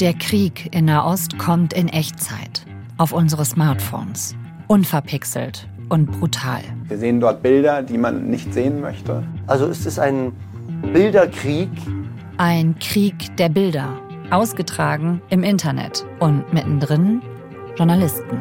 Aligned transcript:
Der 0.00 0.14
Krieg 0.14 0.72
in 0.72 0.84
Nahost 0.84 1.40
kommt 1.40 1.72
in 1.72 1.88
Echtzeit 1.88 2.64
auf 2.98 3.10
unsere 3.10 3.44
Smartphones. 3.44 4.36
Unverpixelt 4.68 5.68
und 5.88 6.12
brutal. 6.12 6.60
Wir 6.86 6.98
sehen 6.98 7.18
dort 7.18 7.42
Bilder, 7.42 7.82
die 7.82 7.98
man 7.98 8.30
nicht 8.30 8.54
sehen 8.54 8.80
möchte. 8.80 9.24
Also 9.48 9.66
ist 9.66 9.86
es 9.86 9.98
ein 9.98 10.30
Bilderkrieg? 10.92 11.68
Ein 12.36 12.78
Krieg 12.78 13.36
der 13.38 13.48
Bilder, 13.48 13.98
ausgetragen 14.30 15.20
im 15.30 15.42
Internet 15.42 16.06
und 16.20 16.52
mittendrin 16.52 17.20
Journalisten. 17.76 18.38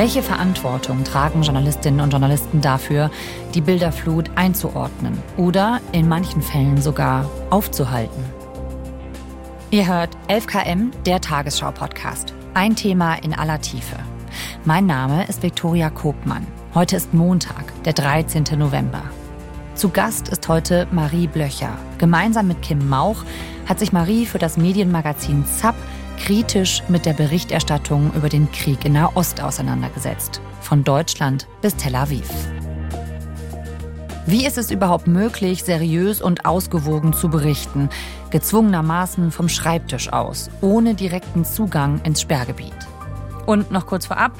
Welche 0.00 0.22
Verantwortung 0.22 1.04
tragen 1.04 1.42
Journalistinnen 1.42 2.00
und 2.00 2.08
Journalisten 2.08 2.62
dafür, 2.62 3.10
die 3.52 3.60
Bilderflut 3.60 4.30
einzuordnen 4.34 5.22
oder 5.36 5.82
in 5.92 6.08
manchen 6.08 6.40
Fällen 6.40 6.80
sogar 6.80 7.28
aufzuhalten? 7.50 8.24
Ihr 9.70 9.86
hört 9.86 10.16
11KM, 10.28 10.92
der 11.04 11.20
Tagesschau-Podcast. 11.20 12.32
Ein 12.54 12.76
Thema 12.76 13.16
in 13.16 13.34
aller 13.34 13.60
Tiefe. 13.60 13.96
Mein 14.64 14.86
Name 14.86 15.26
ist 15.26 15.42
Viktoria 15.42 15.90
Kobmann. 15.90 16.46
Heute 16.74 16.96
ist 16.96 17.12
Montag, 17.12 17.70
der 17.82 17.92
13. 17.92 18.44
November. 18.56 19.02
Zu 19.74 19.90
Gast 19.90 20.30
ist 20.30 20.48
heute 20.48 20.88
Marie 20.92 21.26
Blöcher. 21.26 21.76
Gemeinsam 21.98 22.48
mit 22.48 22.62
Kim 22.62 22.88
Mauch 22.88 23.22
hat 23.68 23.78
sich 23.78 23.92
Marie 23.92 24.24
für 24.24 24.38
das 24.38 24.56
Medienmagazin 24.56 25.44
ZAP 25.44 25.74
kritisch 26.24 26.82
mit 26.88 27.06
der 27.06 27.14
Berichterstattung 27.14 28.12
über 28.14 28.28
den 28.28 28.50
Krieg 28.52 28.84
in 28.84 28.92
Nahost 28.92 29.42
auseinandergesetzt. 29.42 30.40
Von 30.60 30.84
Deutschland 30.84 31.48
bis 31.62 31.74
Tel 31.76 31.96
Aviv. 31.96 32.28
Wie 34.26 34.46
ist 34.46 34.58
es 34.58 34.70
überhaupt 34.70 35.06
möglich, 35.06 35.64
seriös 35.64 36.20
und 36.20 36.44
ausgewogen 36.44 37.12
zu 37.12 37.30
berichten, 37.30 37.88
gezwungenermaßen 38.30 39.32
vom 39.32 39.48
Schreibtisch 39.48 40.12
aus, 40.12 40.50
ohne 40.60 40.94
direkten 40.94 41.44
Zugang 41.44 42.00
ins 42.04 42.20
Sperrgebiet? 42.20 42.74
Und 43.46 43.70
noch 43.72 43.86
kurz 43.86 44.06
vorab, 44.06 44.32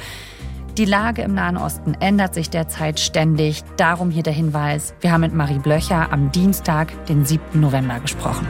die 0.76 0.84
Lage 0.84 1.22
im 1.22 1.34
Nahen 1.34 1.56
Osten 1.56 1.94
ändert 1.94 2.34
sich 2.34 2.50
derzeit 2.50 3.00
ständig. 3.00 3.64
Darum 3.76 4.10
hier 4.10 4.22
der 4.22 4.32
Hinweis, 4.32 4.94
wir 5.00 5.10
haben 5.10 5.22
mit 5.22 5.34
Marie 5.34 5.58
Blöcher 5.58 6.12
am 6.12 6.30
Dienstag, 6.30 7.06
den 7.06 7.24
7. 7.24 7.58
November 7.58 7.98
gesprochen. 7.98 8.46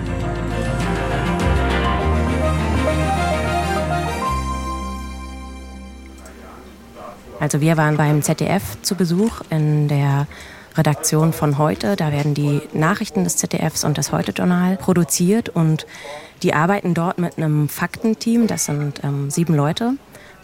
Also 7.41 7.62
wir 7.62 7.78
waren 7.78 7.96
beim 7.96 8.20
ZDF 8.20 8.80
zu 8.83 8.94
Besuch 8.94 9.41
in 9.48 9.88
der 9.88 10.27
Redaktion 10.77 11.33
von 11.33 11.56
heute. 11.56 11.97
Da 11.97 12.12
werden 12.12 12.34
die 12.34 12.60
Nachrichten 12.74 13.24
des 13.24 13.38
ZDFs 13.38 13.82
und 13.82 13.97
das 13.97 14.12
Heute-Journal 14.12 14.77
produziert 14.77 15.48
und 15.48 15.86
die 16.42 16.52
arbeiten 16.52 16.92
dort 16.92 17.19
mit 17.19 17.38
einem 17.38 17.70
Faktenteam. 17.70 18.47
Das 18.47 18.66
sind 18.66 19.02
ähm, 19.02 19.30
sieben 19.30 19.55
Leute 19.55 19.94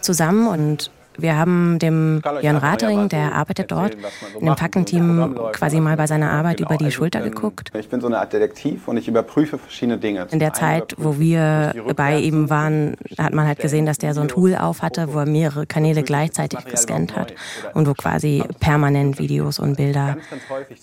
zusammen 0.01 0.47
und 0.47 0.91
wir 1.17 1.37
haben 1.37 1.79
dem 1.79 2.21
Jörn 2.41 2.57
Ratering, 2.57 3.09
der 3.09 3.33
arbeitet 3.33 3.71
dort, 3.71 3.95
in 4.39 4.45
dem 4.45 4.57
Faktenteam 4.57 5.35
quasi 5.53 5.79
mal 5.79 5.97
bei 5.97 6.07
seiner 6.07 6.31
Arbeit 6.31 6.59
über 6.59 6.77
die 6.77 6.91
Schulter 6.91 7.21
geguckt. 7.21 7.71
Ich 7.77 7.89
bin 7.89 8.01
so 8.01 8.07
eine 8.07 8.19
Art 8.19 8.33
Detektiv 8.33 8.87
und 8.87 8.97
ich 8.97 9.07
überprüfe 9.07 9.57
verschiedene 9.57 9.97
Dinge. 9.97 10.27
In 10.31 10.39
der 10.39 10.53
Zeit, 10.53 10.95
wo 10.97 11.19
wir 11.19 11.73
bei 11.95 12.17
ihm 12.19 12.49
waren, 12.49 12.95
hat 13.17 13.33
man 13.33 13.47
halt 13.47 13.59
gesehen, 13.59 13.85
dass 13.85 13.97
der 13.97 14.13
so 14.13 14.21
ein 14.21 14.27
Tool 14.27 14.55
auf 14.55 14.81
hatte, 14.81 15.13
wo 15.13 15.19
er 15.19 15.25
mehrere 15.25 15.65
Kanäle 15.65 16.03
gleichzeitig 16.03 16.65
gescannt 16.65 17.15
hat 17.15 17.33
und 17.73 17.87
wo 17.87 17.93
quasi 17.93 18.43
permanent 18.59 19.19
Videos 19.19 19.59
und 19.59 19.77
Bilder 19.77 20.17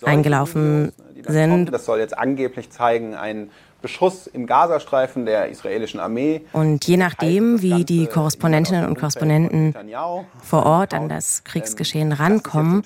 eingelaufen 0.05 0.93
sind. 1.27 1.73
Das 1.73 1.85
soll 1.85 1.99
jetzt 1.99 2.17
angeblich 2.17 2.71
zeigen, 2.71 3.15
ein 3.15 3.51
Beschuss 3.85 4.27
im 4.27 4.47
Gazastreifen 4.47 5.27
der 5.27 5.51
israelischen 5.51 6.01
Armee. 6.01 6.47
Und 6.55 6.87
je 6.87 6.97
nachdem, 6.97 7.61
wie 7.61 7.84
die 7.84 8.06
Korrespondentinnen 8.06 8.87
und 8.87 8.99
Korrespondenten 8.99 9.75
vor 10.43 10.65
Ort 10.65 10.95
an 10.95 11.11
das 11.11 11.45
Kriegsgeschehen 11.45 12.12
rankommen, 12.12 12.83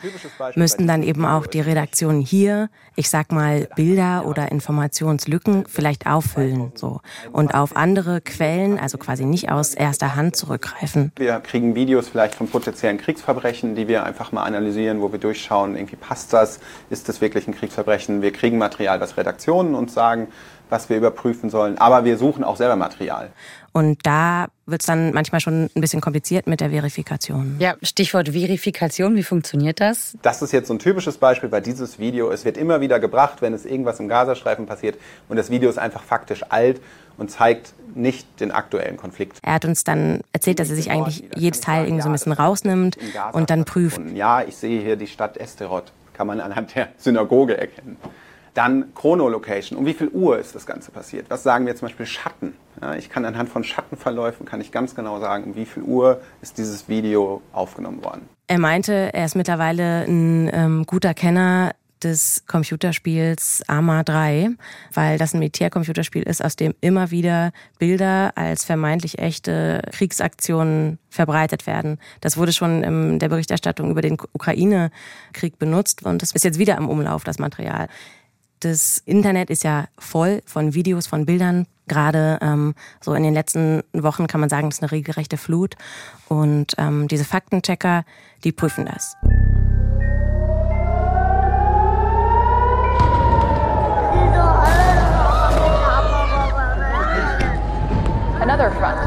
müssten 0.56 0.88
dann 0.88 1.04
eben 1.04 1.24
auch 1.24 1.46
die 1.46 1.60
Redaktionen 1.60 2.20
hier, 2.20 2.68
ich 2.96 3.10
sag 3.10 3.30
mal, 3.30 3.68
Bilder 3.76 4.26
oder 4.26 4.50
Informationslücken 4.50 5.66
vielleicht 5.68 6.08
auffüllen, 6.08 6.72
so. 6.74 7.00
Und 7.30 7.54
auf 7.54 7.76
andere 7.76 8.20
Quellen, 8.20 8.80
also 8.80 8.98
quasi 8.98 9.24
nicht 9.24 9.52
aus 9.52 9.74
erster 9.74 10.16
Hand 10.16 10.34
zurückgreifen. 10.34 11.12
Wir 11.14 11.38
kriegen 11.38 11.76
Videos 11.76 12.08
vielleicht 12.08 12.34
von 12.34 12.48
potenziellen 12.48 12.98
Kriegsverbrechen, 12.98 13.76
die 13.76 13.86
wir 13.86 14.02
einfach 14.02 14.32
mal 14.32 14.42
analysieren, 14.42 15.00
wo 15.00 15.12
wir 15.12 15.20
durchschauen, 15.20 15.76
irgendwie 15.76 15.94
passt 15.94 16.32
das, 16.32 16.58
ist 16.90 17.08
das 17.08 17.20
wirklich 17.20 17.46
ein 17.46 17.54
Kriegsverbrechen? 17.54 18.20
Wir 18.20 18.32
kriegen 18.32 18.58
Material, 18.58 19.00
was 19.00 19.16
Redaktionen 19.16 19.76
uns 19.76 19.94
sagen, 19.94 20.26
was 20.70 20.88
wir 20.88 20.96
überprüfen 20.96 21.50
sollen. 21.50 21.78
Aber 21.78 22.04
wir 22.04 22.18
suchen 22.18 22.44
auch 22.44 22.56
selber 22.56 22.76
Material. 22.76 23.30
Und 23.72 24.04
da 24.04 24.46
wird 24.66 24.80
es 24.80 24.86
dann 24.86 25.12
manchmal 25.12 25.40
schon 25.40 25.70
ein 25.74 25.80
bisschen 25.80 26.00
kompliziert 26.00 26.46
mit 26.46 26.60
der 26.60 26.70
Verifikation. 26.70 27.56
Ja, 27.58 27.74
Stichwort 27.82 28.30
Verifikation, 28.30 29.14
wie 29.14 29.22
funktioniert 29.22 29.80
das? 29.80 30.16
Das 30.22 30.42
ist 30.42 30.52
jetzt 30.52 30.68
so 30.68 30.74
ein 30.74 30.78
typisches 30.78 31.18
Beispiel 31.18 31.48
bei 31.48 31.60
dieses 31.60 31.98
Video. 31.98 32.30
Es 32.30 32.44
wird 32.44 32.56
immer 32.56 32.80
wieder 32.80 32.98
gebracht, 32.98 33.40
wenn 33.40 33.54
es 33.54 33.64
irgendwas 33.64 34.00
im 34.00 34.08
Gazastreifen 34.08 34.66
passiert 34.66 34.98
und 35.28 35.36
das 35.36 35.50
Video 35.50 35.70
ist 35.70 35.78
einfach 35.78 36.02
faktisch 36.02 36.44
alt 36.48 36.80
und 37.18 37.30
zeigt 37.30 37.74
nicht 37.94 38.40
den 38.40 38.52
aktuellen 38.52 38.96
Konflikt. 38.96 39.38
Er 39.42 39.54
hat 39.54 39.64
uns 39.64 39.84
dann 39.84 40.22
erzählt, 40.32 40.58
dass 40.60 40.70
er 40.70 40.76
sich 40.76 40.90
eigentlich 40.90 41.24
jedes 41.36 41.60
Teil 41.60 41.84
irgendwie 41.84 42.02
so 42.02 42.08
ein 42.08 42.12
bisschen 42.12 42.32
rausnimmt 42.32 42.96
und 43.32 43.50
dann 43.50 43.64
prüft. 43.64 44.00
Ja, 44.14 44.42
ich 44.42 44.56
sehe 44.56 44.80
hier 44.80 44.96
die 44.96 45.06
Stadt 45.06 45.36
Esterot, 45.36 45.92
kann 46.14 46.26
man 46.26 46.40
anhand 46.40 46.74
der 46.74 46.88
Synagoge 46.96 47.56
erkennen. 47.56 47.96
Dann 48.58 48.92
Chronolocation. 48.92 49.78
Um 49.78 49.86
wie 49.86 49.94
viel 49.94 50.08
Uhr 50.08 50.36
ist 50.36 50.52
das 50.56 50.66
Ganze 50.66 50.90
passiert? 50.90 51.26
Was 51.28 51.44
sagen 51.44 51.64
wir 51.64 51.76
zum 51.76 51.86
Beispiel 51.86 52.06
Schatten? 52.06 52.54
Ja, 52.82 52.96
ich 52.96 53.08
kann 53.08 53.24
anhand 53.24 53.48
von 53.48 53.62
Schattenverläufen 53.62 54.46
kann 54.46 54.60
ich 54.60 54.72
ganz 54.72 54.96
genau 54.96 55.20
sagen, 55.20 55.44
um 55.44 55.54
wie 55.54 55.64
viel 55.64 55.84
Uhr 55.84 56.20
ist 56.42 56.58
dieses 56.58 56.88
Video 56.88 57.40
aufgenommen 57.52 58.02
worden. 58.02 58.28
Er 58.48 58.58
meinte, 58.58 59.14
er 59.14 59.26
ist 59.26 59.36
mittlerweile 59.36 60.06
ein 60.08 60.50
ähm, 60.52 60.86
guter 60.86 61.14
Kenner 61.14 61.70
des 62.02 62.46
Computerspiels 62.48 63.62
Arma 63.68 64.02
3, 64.02 64.50
weil 64.92 65.18
das 65.18 65.34
ein 65.34 65.38
Militärcomputerspiel 65.38 66.24
ist, 66.24 66.44
aus 66.44 66.56
dem 66.56 66.74
immer 66.80 67.12
wieder 67.12 67.52
Bilder 67.78 68.32
als 68.34 68.64
vermeintlich 68.64 69.20
echte 69.20 69.82
Kriegsaktionen 69.92 70.98
verbreitet 71.10 71.68
werden. 71.68 72.00
Das 72.20 72.36
wurde 72.36 72.52
schon 72.52 72.82
in 72.82 73.18
der 73.20 73.28
Berichterstattung 73.28 73.88
über 73.92 74.02
den 74.02 74.18
Ukraine-Krieg 74.32 75.60
benutzt 75.60 76.04
und 76.04 76.22
das 76.22 76.32
ist 76.32 76.44
jetzt 76.44 76.58
wieder 76.58 76.76
im 76.76 76.88
Umlauf, 76.88 77.22
das 77.22 77.38
Material. 77.38 77.86
Das 78.60 79.00
Internet 79.06 79.50
ist 79.50 79.62
ja 79.62 79.86
voll 79.98 80.42
von 80.44 80.74
Videos, 80.74 81.06
von 81.06 81.26
Bildern. 81.26 81.66
Gerade 81.86 82.38
ähm, 82.42 82.74
so 83.00 83.14
in 83.14 83.22
den 83.22 83.32
letzten 83.32 83.82
Wochen 83.92 84.26
kann 84.26 84.40
man 84.40 84.48
sagen, 84.48 84.68
das 84.68 84.78
ist 84.78 84.82
eine 84.82 84.90
regelrechte 84.90 85.36
Flut. 85.36 85.76
Und 86.28 86.74
ähm, 86.76 87.06
diese 87.06 87.24
Faktenchecker, 87.24 88.04
die 88.42 88.50
prüfen 88.50 88.86
das. 88.86 89.14
Another 98.40 98.72
front 98.72 98.98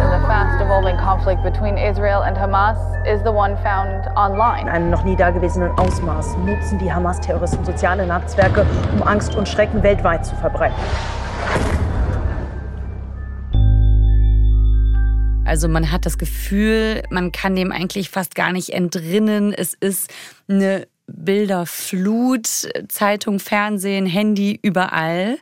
evolving 0.81 0.97
conflict 0.97 1.44
between 1.44 1.78
Israel 1.78 2.24
and 2.24 2.36
Hamas 2.36 2.80
is 3.06 3.22
the 3.24 3.31
one 3.31 3.56
found 3.58 4.08
online. 4.18 4.62
In 4.64 4.69
einem 4.69 4.90
noch 4.90 5.03
nie 5.03 5.16
dagewesenen 5.16 5.69
Ausmaß 5.78 6.38
nutzen 6.38 6.80
die 6.80 6.92
Hamas-Terroristen 6.92 7.64
soziale 7.64 8.08
Netzwerke, 8.08 8.66
um 8.92 9.03
Angst 9.03 9.36
und 9.36 9.47
Schrecken 9.47 9.84
weltweit 9.84 10.25
zu 10.25 10.36
verbreiten. 10.38 10.75
Also 15.46 15.68
man 15.68 15.92
hat 15.92 16.08
das 16.08 16.18
Gefühl, 16.18 17.03
man 17.12 17.31
kann 17.31 17.56
dem 17.56 17.72
eigentlich 17.72 18.09
fast 18.09 18.34
gar 18.34 18.52
nicht 18.52 18.69
entrinnen. 18.69 19.53
Es 19.53 19.75
ist 19.75 20.12
eine 20.50 20.88
Bilderflut, 21.06 22.48
Zeitung, 22.88 23.39
Fernsehen, 23.39 24.07
Handy, 24.07 24.60
überall. 24.63 25.38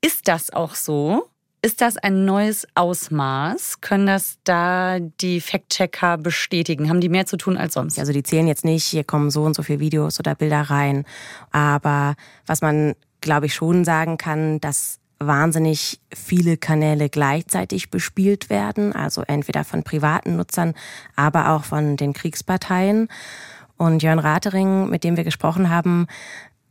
Ist 0.00 0.26
das 0.26 0.50
auch 0.50 0.74
so? 0.74 1.28
Ist 1.60 1.80
das 1.80 1.96
ein 1.96 2.24
neues 2.24 2.68
Ausmaß? 2.76 3.80
Können 3.80 4.06
das 4.06 4.38
da 4.44 5.00
die 5.00 5.40
Fact-Checker 5.40 6.16
bestätigen? 6.16 6.88
Haben 6.88 7.00
die 7.00 7.08
mehr 7.08 7.26
zu 7.26 7.36
tun 7.36 7.56
als 7.56 7.74
sonst? 7.74 7.98
Also 7.98 8.12
die 8.12 8.22
zählen 8.22 8.46
jetzt 8.46 8.64
nicht, 8.64 8.84
hier 8.84 9.02
kommen 9.02 9.30
so 9.30 9.42
und 9.42 9.54
so 9.54 9.64
viele 9.64 9.80
Videos 9.80 10.20
oder 10.20 10.36
Bilder 10.36 10.62
rein. 10.62 11.04
Aber 11.50 12.14
was 12.46 12.62
man, 12.62 12.94
glaube 13.20 13.46
ich, 13.46 13.54
schon 13.54 13.84
sagen 13.84 14.18
kann, 14.18 14.60
dass 14.60 15.00
wahnsinnig 15.18 16.00
viele 16.14 16.56
Kanäle 16.56 17.08
gleichzeitig 17.08 17.90
bespielt 17.90 18.50
werden, 18.50 18.92
also 18.92 19.22
entweder 19.22 19.64
von 19.64 19.82
privaten 19.82 20.36
Nutzern, 20.36 20.74
aber 21.16 21.50
auch 21.50 21.64
von 21.64 21.96
den 21.96 22.12
Kriegsparteien. 22.12 23.08
Und 23.76 24.04
Jörn 24.04 24.20
Ratering, 24.20 24.88
mit 24.90 25.02
dem 25.02 25.16
wir 25.16 25.24
gesprochen 25.24 25.70
haben, 25.70 26.06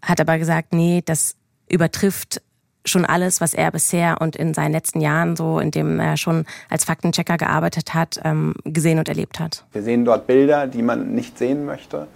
hat 0.01 0.21
aber 0.21 0.37
gesagt, 0.39 0.73
nee, 0.73 1.01
das 1.03 1.35
übertrifft 1.67 2.41
schon 2.87 3.05
alles, 3.05 3.41
was 3.41 3.53
er 3.53 3.71
bisher 3.71 4.21
und 4.21 4.35
in 4.35 4.53
seinen 4.53 4.71
letzten 4.71 5.01
Jahren 5.01 5.35
so, 5.35 5.59
in 5.59 5.71
dem 5.71 5.99
er 5.99 6.17
schon 6.17 6.45
als 6.69 6.85
Faktenchecker 6.85 7.37
gearbeitet 7.37 7.93
hat, 7.93 8.19
ähm, 8.23 8.53
gesehen 8.63 8.99
und 8.99 9.09
erlebt 9.09 9.39
hat. 9.39 9.63
Wir 9.71 9.83
sehen 9.83 10.05
dort 10.05 10.27
Bilder, 10.27 10.67
die 10.67 10.81
man 10.81 11.13
nicht 11.13 11.37
sehen 11.37 11.65
möchte. 11.65 12.07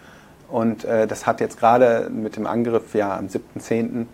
Und 0.49 0.83
äh, 0.83 1.07
das 1.07 1.25
hat 1.25 1.39
jetzt 1.39 1.57
gerade 1.59 2.09
mit 2.09 2.35
dem 2.35 2.45
Angriff 2.45 2.93
ja 2.93 3.17
am 3.17 3.27
7.10 3.27 4.05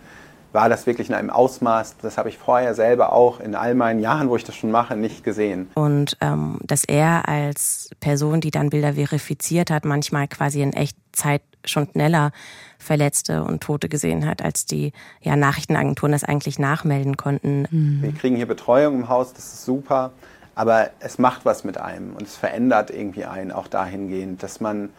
war 0.58 0.70
das 0.70 0.88
wirklich 0.88 1.10
in 1.10 1.14
einem 1.14 1.30
Ausmaß, 1.30 1.98
das 2.02 2.18
habe 2.18 2.30
ich 2.30 2.40
vorher 2.40 2.74
selber 2.74 3.14
auch 3.14 3.40
in 3.40 3.54
all 3.54 3.76
meinen 3.76 4.00
Jahren, 4.00 4.28
wo 4.28 4.36
ich 4.36 4.44
das 4.44 4.56
schon 4.56 4.72
mache, 4.72 4.96
nicht 4.96 5.24
gesehen. 5.24 5.70
Und 5.76 6.18
ähm, 6.20 6.58
dass 6.64 6.84
er 6.84 7.30
als 7.30 7.92
Person, 8.00 8.42
die 8.42 8.50
dann 8.50 8.72
Bilder 8.72 8.94
verifiziert 8.96 9.70
hat, 9.70 9.86
manchmal 9.86 10.28
quasi 10.28 10.64
in 10.64 10.74
Echtzeit 10.74 11.44
schon 11.64 11.88
schneller 11.92 12.32
Verletzte 12.80 13.44
und 13.44 13.62
Tote 13.62 13.88
gesehen 13.88 14.26
hat, 14.26 14.42
als 14.42 14.66
die 14.66 14.94
ja, 15.22 15.36
Nachrichtenagenturen 15.36 16.12
das 16.12 16.24
eigentlich 16.24 16.58
nachmelden 16.58 17.18
konnten. 17.18 17.68
Mhm. 17.70 18.00
Wir 18.02 18.14
kriegen 18.14 18.36
hier 18.36 18.48
Betreuung 18.48 18.96
im 18.96 19.10
Haus, 19.10 19.34
das 19.34 19.54
ist 19.54 19.64
super, 19.64 20.12
aber 20.56 20.90
es 21.00 21.20
macht 21.20 21.46
was 21.46 21.66
mit 21.66 21.78
einem 21.78 22.16
und 22.16 22.24
es 22.24 22.36
verändert 22.36 22.90
irgendwie 22.90 23.26
einen 23.26 23.52
auch 23.52 23.68
dahingehend, 23.68 24.42
dass 24.42 24.60
man 24.60 24.90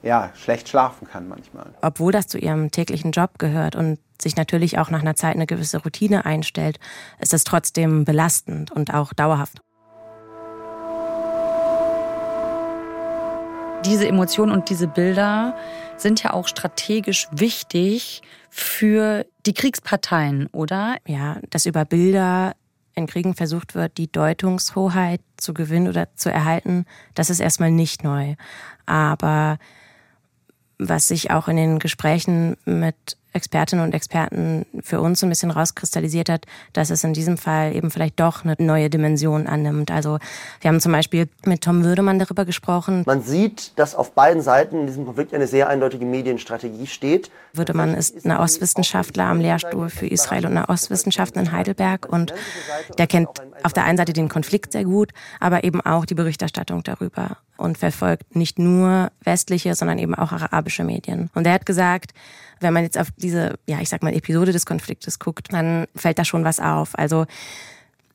ja, 0.00 0.30
schlecht 0.36 0.68
schlafen 0.68 1.08
kann 1.08 1.28
manchmal. 1.28 1.66
Obwohl 1.82 2.12
das 2.12 2.28
zu 2.28 2.38
ihrem 2.38 2.70
täglichen 2.70 3.10
Job 3.10 3.40
gehört 3.40 3.74
und 3.74 3.98
sich 4.20 4.36
natürlich 4.36 4.78
auch 4.78 4.90
nach 4.90 5.00
einer 5.00 5.16
Zeit 5.16 5.34
eine 5.34 5.46
gewisse 5.46 5.82
Routine 5.82 6.24
einstellt, 6.26 6.78
ist 7.18 7.34
es 7.34 7.44
trotzdem 7.44 8.04
belastend 8.04 8.70
und 8.70 8.92
auch 8.92 9.12
dauerhaft. 9.12 9.60
Diese 13.84 14.08
Emotionen 14.08 14.52
und 14.52 14.70
diese 14.70 14.88
Bilder 14.88 15.56
sind 15.96 16.22
ja 16.22 16.32
auch 16.32 16.48
strategisch 16.48 17.28
wichtig 17.30 18.22
für 18.50 19.24
die 19.46 19.54
Kriegsparteien, 19.54 20.48
oder? 20.48 20.96
Ja, 21.06 21.38
dass 21.50 21.64
über 21.64 21.84
Bilder 21.84 22.54
in 22.94 23.06
Kriegen 23.06 23.34
versucht 23.34 23.74
wird, 23.74 23.96
die 23.96 24.10
Deutungshoheit 24.10 25.20
zu 25.36 25.54
gewinnen 25.54 25.88
oder 25.88 26.14
zu 26.16 26.30
erhalten, 26.30 26.84
das 27.14 27.30
ist 27.30 27.40
erstmal 27.40 27.70
nicht 27.70 28.02
neu. 28.02 28.34
Aber 28.86 29.58
was 30.78 31.08
sich 31.08 31.30
auch 31.30 31.48
in 31.48 31.56
den 31.56 31.78
Gesprächen 31.78 32.56
mit 32.64 33.16
Expertinnen 33.38 33.84
und 33.84 33.94
Experten 33.94 34.66
für 34.80 35.00
uns 35.00 35.20
so 35.20 35.26
ein 35.26 35.28
bisschen 35.28 35.52
rauskristallisiert 35.52 36.28
hat, 36.28 36.44
dass 36.72 36.90
es 36.90 37.04
in 37.04 37.12
diesem 37.12 37.38
Fall 37.38 37.74
eben 37.74 37.92
vielleicht 37.92 38.18
doch 38.18 38.44
eine 38.44 38.56
neue 38.58 38.90
Dimension 38.90 39.46
annimmt. 39.46 39.92
Also 39.92 40.18
wir 40.60 40.68
haben 40.68 40.80
zum 40.80 40.90
Beispiel 40.90 41.28
mit 41.44 41.62
Tom 41.62 41.84
Würdemann 41.84 42.18
darüber 42.18 42.44
gesprochen. 42.44 43.04
Man 43.06 43.22
sieht, 43.22 43.78
dass 43.78 43.94
auf 43.94 44.12
beiden 44.12 44.42
Seiten 44.42 44.80
in 44.80 44.86
diesem 44.88 45.06
Konflikt 45.06 45.32
eine 45.32 45.46
sehr 45.46 45.68
eindeutige 45.68 46.04
Medienstrategie 46.04 46.88
steht. 46.88 47.30
Würdemann 47.52 47.94
ist 47.94 48.26
Nahostwissenschaftler 48.26 49.24
am 49.24 49.40
Lehrstuhl 49.40 49.88
für 49.88 50.08
Israel 50.08 50.46
und 50.46 50.54
Nahostwissenschaften 50.54 51.40
in 51.40 51.52
Heidelberg 51.52 52.08
und 52.10 52.34
der 52.98 53.06
kennt 53.06 53.28
auf 53.62 53.72
der 53.72 53.84
einen 53.84 53.98
Seite 53.98 54.12
den 54.12 54.28
Konflikt 54.28 54.72
sehr 54.72 54.84
gut, 54.84 55.12
aber 55.38 55.62
eben 55.62 55.80
auch 55.80 56.04
die 56.04 56.14
Berichterstattung 56.14 56.82
darüber 56.82 57.38
und 57.58 57.76
verfolgt 57.76 58.34
nicht 58.34 58.58
nur 58.58 59.10
westliche, 59.22 59.74
sondern 59.74 59.98
eben 59.98 60.14
auch 60.14 60.32
arabische 60.32 60.84
Medien. 60.84 61.28
Und 61.34 61.46
er 61.46 61.52
hat 61.52 61.66
gesagt, 61.66 62.12
wenn 62.60 62.72
man 62.72 62.84
jetzt 62.84 62.98
auf 62.98 63.08
diese, 63.16 63.58
ja, 63.66 63.80
ich 63.80 63.88
sag 63.88 64.02
mal, 64.02 64.14
Episode 64.14 64.52
des 64.52 64.66
Konfliktes 64.66 65.18
guckt, 65.18 65.52
dann 65.52 65.86
fällt 65.94 66.18
da 66.18 66.24
schon 66.24 66.44
was 66.44 66.60
auf. 66.60 66.98
Also, 66.98 67.26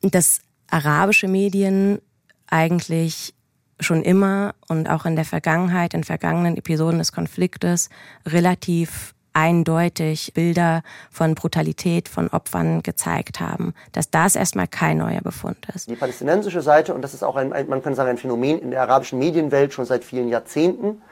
dass 0.02 0.40
arabische 0.68 1.28
Medien 1.28 2.00
eigentlich 2.48 3.34
schon 3.80 4.02
immer 4.02 4.54
und 4.68 4.88
auch 4.88 5.04
in 5.04 5.16
der 5.16 5.24
Vergangenheit, 5.24 5.94
in 5.94 6.04
vergangenen 6.04 6.56
Episoden 6.56 6.98
des 6.98 7.12
Konfliktes 7.12 7.88
relativ 8.26 9.14
eindeutig 9.34 10.32
Bilder 10.32 10.82
von 11.10 11.34
Brutalität 11.34 12.08
von 12.08 12.28
Opfern 12.28 12.82
gezeigt 12.82 13.40
haben, 13.40 13.74
dass 13.92 14.10
das 14.10 14.36
erstmal 14.36 14.68
kein 14.68 14.98
neuer 14.98 15.20
Befund 15.20 15.66
ist. 15.74 15.90
Die 15.90 15.96
palästinensische 15.96 16.62
Seite, 16.62 16.94
und 16.94 17.02
das 17.02 17.14
ist 17.14 17.24
auch 17.24 17.36
ein, 17.36 17.48
man 17.68 17.82
kann 17.82 17.96
sagen, 17.96 18.10
ein 18.10 18.18
Phänomen 18.18 18.60
in 18.60 18.70
der 18.70 18.82
arabischen 18.82 19.18
Medienwelt 19.18 19.72
schon 19.72 19.84
seit 19.84 20.04
vielen 20.04 20.28
Jahrzehnten, 20.28 21.02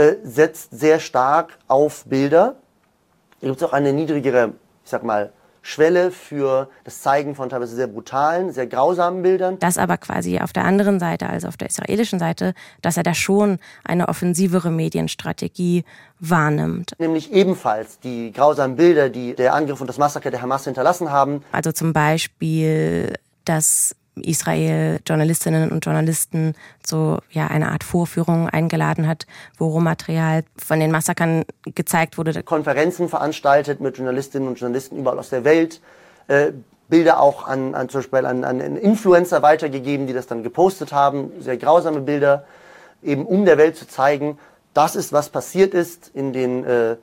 äh, 0.00 0.16
setzt 0.24 0.70
sehr 0.72 0.98
stark 0.98 1.58
auf 1.68 2.06
Bilder. 2.06 2.56
Da 3.40 3.48
gibt 3.48 3.60
es 3.60 3.68
auch 3.68 3.74
eine 3.74 3.92
niedrigere, 3.92 4.54
ich 4.82 4.90
sag 4.90 5.02
mal, 5.02 5.30
Schwelle 5.60 6.10
für 6.10 6.70
das 6.84 7.02
Zeigen 7.02 7.34
von 7.34 7.50
teilweise 7.50 7.76
sehr 7.76 7.86
brutalen, 7.86 8.50
sehr 8.50 8.66
grausamen 8.66 9.20
Bildern. 9.20 9.58
Das 9.58 9.76
aber 9.76 9.98
quasi 9.98 10.38
auf 10.38 10.54
der 10.54 10.64
anderen 10.64 10.98
Seite, 10.98 11.28
also 11.28 11.48
auf 11.48 11.58
der 11.58 11.68
israelischen 11.68 12.18
Seite, 12.18 12.54
dass 12.80 12.96
er 12.96 13.02
da 13.02 13.12
schon 13.12 13.58
eine 13.84 14.08
offensivere 14.08 14.70
Medienstrategie 14.70 15.84
wahrnimmt. 16.18 16.92
Nämlich 16.98 17.30
ebenfalls 17.30 17.98
die 17.98 18.32
grausamen 18.32 18.76
Bilder, 18.76 19.10
die 19.10 19.34
der 19.34 19.52
Angriff 19.52 19.82
und 19.82 19.86
das 19.86 19.98
Massaker 19.98 20.30
der 20.30 20.40
Hamas 20.40 20.64
hinterlassen 20.64 21.10
haben. 21.10 21.44
Also 21.52 21.72
zum 21.72 21.92
Beispiel, 21.92 23.12
dass 23.44 23.94
Israel 24.22 25.00
Journalistinnen 25.06 25.70
und 25.70 25.84
Journalisten 25.84 26.54
so 26.84 27.18
ja 27.30 27.46
eine 27.46 27.70
Art 27.70 27.84
Vorführung 27.84 28.48
eingeladen 28.48 29.06
hat, 29.06 29.26
wo 29.58 29.68
Rohmaterial 29.68 30.44
von 30.56 30.80
den 30.80 30.90
Massakern 30.90 31.44
gezeigt 31.74 32.18
wurde. 32.18 32.42
Konferenzen 32.42 33.08
veranstaltet 33.08 33.80
mit 33.80 33.96
Journalistinnen 33.96 34.48
und 34.48 34.58
Journalisten 34.58 34.96
überall 34.96 35.18
aus 35.18 35.30
der 35.30 35.44
Welt. 35.44 35.80
Äh, 36.28 36.52
Bilder 36.88 37.20
auch 37.20 37.46
an, 37.46 37.74
an 37.74 37.88
zum 37.88 38.00
Beispiel 38.00 38.26
an, 38.26 38.42
an 38.42 38.60
Influencer 38.60 39.42
weitergegeben, 39.42 40.06
die 40.08 40.12
das 40.12 40.26
dann 40.26 40.42
gepostet 40.42 40.92
haben, 40.92 41.30
sehr 41.38 41.56
grausame 41.56 42.00
Bilder, 42.00 42.44
eben 43.02 43.24
um 43.24 43.44
der 43.44 43.58
Welt 43.58 43.76
zu 43.76 43.86
zeigen, 43.86 44.38
das 44.74 44.96
ist, 44.96 45.12
was 45.12 45.28
passiert 45.30 45.74
ist 45.74 46.10
in 46.14 46.32
den 46.32 46.64
äh, 46.64 46.96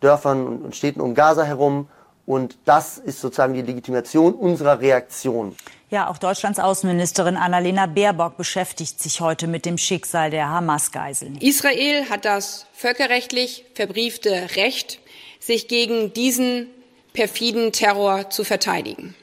Dörfern 0.00 0.58
und 0.58 0.76
Städten 0.76 1.00
um 1.00 1.14
Gaza 1.14 1.42
herum. 1.42 1.88
Und 2.24 2.56
das 2.64 2.98
ist 2.98 3.20
sozusagen 3.20 3.54
die 3.54 3.62
Legitimation 3.62 4.34
unserer 4.34 4.80
Reaktion. 4.80 5.56
Ja, 5.92 6.08
auch 6.08 6.16
Deutschlands 6.16 6.58
Außenministerin 6.58 7.36
Annalena 7.36 7.84
Baerbock 7.84 8.38
beschäftigt 8.38 8.98
sich 8.98 9.20
heute 9.20 9.46
mit 9.46 9.66
dem 9.66 9.76
Schicksal 9.76 10.30
der 10.30 10.48
Hamas-Geiseln. 10.48 11.36
Israel 11.36 12.08
hat 12.08 12.24
das 12.24 12.64
völkerrechtlich 12.72 13.66
verbriefte 13.74 14.56
Recht, 14.56 15.00
sich 15.38 15.68
gegen 15.68 16.14
diesen 16.14 16.68
perfiden 17.12 17.72
Terror 17.72 18.30
zu 18.30 18.42
verteidigen. 18.42 19.14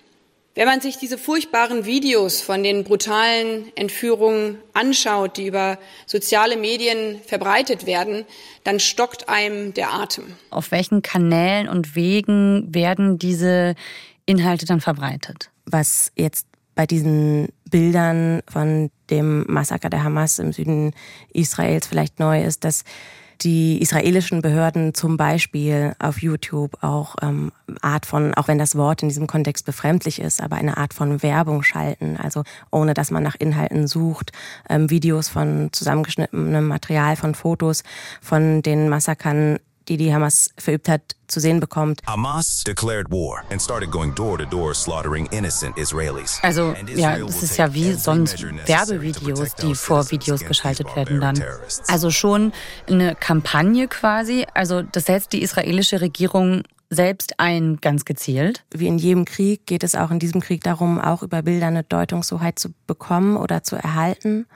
Wenn 0.54 0.68
man 0.68 0.80
sich 0.80 1.00
diese 1.00 1.18
furchtbaren 1.18 1.86
Videos 1.86 2.39
von 2.39 2.62
den 2.62 2.83
brutalen 2.83 3.75
Entführungen 3.75 4.60
anschaut, 4.74 5.38
die 5.38 5.48
über 5.48 5.80
soziale 6.06 6.56
Medien 6.56 7.19
verbreitet 7.25 7.88
werden, 7.88 8.25
dann 8.63 8.80
stockt 8.80 9.27
einem 9.27 9.74
der 9.74 9.92
Atem. 9.92 10.36
Auf 10.51 10.69
welchen 10.69 11.01
Kanälen 11.01 11.68
und 11.68 11.95
Wegen 11.95 12.75
werden 12.75 13.18
diese 13.18 13.74
Inhalte 14.27 14.68
dann 14.68 14.81
verbreitet? 14.81 15.50
Was 15.65 16.12
jetzt 16.15 16.45
bei 16.75 16.86
diesen 16.86 17.50
Bildern 17.69 18.42
von 18.50 18.89
dem 19.10 19.45
Massaker 19.48 19.89
der 19.89 20.04
Hamas 20.04 20.39
im 20.39 20.54
Süden 20.54 20.94
Israels 21.33 21.88
vielleicht 21.88 22.19
neu 22.19 22.44
ist, 22.44 22.63
dass 22.63 22.83
die 23.42 23.81
israelischen 23.81 24.42
Behörden 24.42 24.94
zum 24.94 25.16
Beispiel 25.16 25.94
auf 26.00 26.21
YouTube 26.21 26.83
auch 26.83 27.16
ähm, 27.21 27.51
Art 27.82 28.05
von, 28.05 28.34
auch 28.34 28.48
wenn 28.48 28.58
das 28.58 28.75
Wort 28.75 29.01
in 29.01 29.10
diesem 29.10 29.27
Kontext 29.27 29.65
befremdlich 29.65 30.20
ist, 30.20 30.41
aber 30.41 30.58
eine 30.58 30.77
Art 30.77 30.94
von 30.94 31.24
Werbung 31.24 31.63
schalten, 31.63 32.17
also 32.17 32.44
ohne 32.72 32.94
dass 32.94 33.12
man 33.12 33.24
nach 33.24 33.36
Inhalten 33.39 33.88
sucht, 33.88 34.32
ähm, 34.70 34.89
Videos 34.89 35.29
von 35.29 35.70
zusammengeschnittenem 35.72 36.67
Material, 36.67 37.15
von 37.15 37.34
Fotos 37.34 37.84
von 38.22 38.62
den 38.62 38.89
Massakern 38.89 39.60
die 39.89 39.98
die 39.98 40.13
Hamas 40.13 40.51
verübt 40.58 40.88
hat, 40.88 41.01
zu 41.27 41.39
sehen 41.39 41.60
bekommt. 41.60 42.01
Hamas 42.08 42.63
declared 42.63 43.10
war 43.10 43.43
and 43.51 43.62
started 43.62 43.91
going 43.91 44.13
door 44.15 44.38
to 44.38 44.46
door 44.46 44.74
slaughtering 44.74 45.25
innocent 45.27 45.77
Israelis. 45.77 46.39
Also 46.43 46.75
ja, 46.96 47.17
das 47.17 47.43
ist 47.43 47.58
ja 47.58 47.74
wie 47.74 47.93
sonst 47.93 48.41
Werbevideos, 48.65 49.55
die 49.55 49.75
vor 49.75 50.10
Videos 50.12 50.46
geschaltet 50.46 50.96
werden 50.96 51.19
dann. 51.19 51.43
Also 51.88 52.12
schon 52.12 52.53
eine 52.88 53.15
Kampagne 53.15 53.88
quasi. 53.88 54.46
Also 54.53 54.84
das 54.84 55.05
setzt 55.05 55.34
die 55.34 55.41
israelische 55.41 56.01
Regierung 56.01 56.63
selbst 56.89 57.39
ein, 57.39 57.77
ganz 57.81 58.05
gezielt. 58.05 58.63
Wie 58.72 58.88
in 58.88 58.98
jedem 58.98 59.25
Krieg 59.25 59.65
geht 59.65 59.84
es 59.84 59.96
auch 59.96 60.12
in 60.12 60.19
diesem 60.19 60.41
Krieg 60.41 60.63
darum, 60.63 61.00
auch 61.00 61.22
über 61.22 61.43
Bilder 61.43 61.67
eine 61.67 61.84
Deutungshoheit 61.84 62.58
zu 62.58 62.69
bekommen 62.88 63.38
oder 63.38 63.63
zu 63.63 63.75
erhalten. 63.75 64.48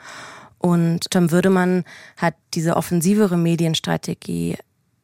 Und 0.58 1.12
Tom 1.12 1.30
Würdemann 1.30 1.84
hat 2.18 2.36
diese 2.54 2.78
offensivere 2.78 3.38
Medienstrategie 3.38 4.58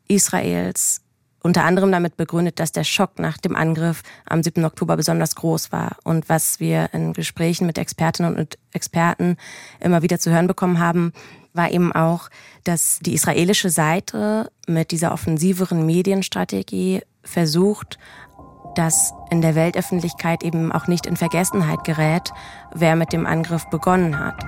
Israels 0.10 1.02
unter 1.42 1.64
anderem 1.64 1.92
damit 1.92 2.18
begründet, 2.18 2.60
dass 2.60 2.72
der 2.72 2.84
Schock 2.84 3.18
nach 3.18 3.38
dem 3.38 3.56
Angriff 3.56 4.04
am 4.26 4.44
7. 4.44 4.66
Oktober 4.66 4.98
besonders 4.98 5.36
groß 5.36 5.72
war. 5.72 5.96
Und 6.04 6.28
was 6.28 6.60
wir 6.60 6.90
in 6.94 7.14
Gesprächen 7.14 7.66
mit 7.66 7.78
Expertinnen 7.78 8.36
und 8.36 8.58
Experten 8.74 9.38
immer 9.80 10.02
wieder 10.02 10.20
zu 10.20 10.32
hören 10.32 10.48
bekommen 10.48 10.80
haben, 10.80 11.14
war 11.54 11.72
eben 11.72 11.92
auch, 11.94 12.30
dass 12.64 13.00
die 13.00 13.14
israelische 13.14 13.70
Seite 13.70 14.52
mit 14.68 14.92
dieser 14.92 15.14
offensiveren 15.14 15.86
Medienstrategie 15.86 17.02
versucht, 17.24 17.98
dass 18.76 19.14
in 19.32 19.42
der 19.42 19.56
Weltöffentlichkeit 19.56 20.44
eben 20.44 20.72
auch 20.72 20.88
nicht 20.88 21.06
in 21.06 21.16
Vergessenheit 21.16 21.84
gerät, 21.84 22.32
wer 22.74 22.96
mit 22.96 23.14
dem 23.14 23.26
Angriff 23.26 23.66
begonnen 23.70 24.20
hat. 24.20 24.46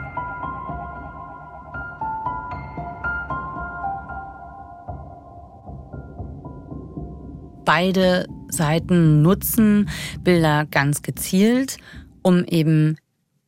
Beide 7.66 8.28
Seiten 8.50 9.22
nutzen 9.22 9.90
Bilder 10.24 10.66
ganz 10.66 11.02
gezielt, 11.02 11.78
um 12.22 12.44
eben 12.46 12.98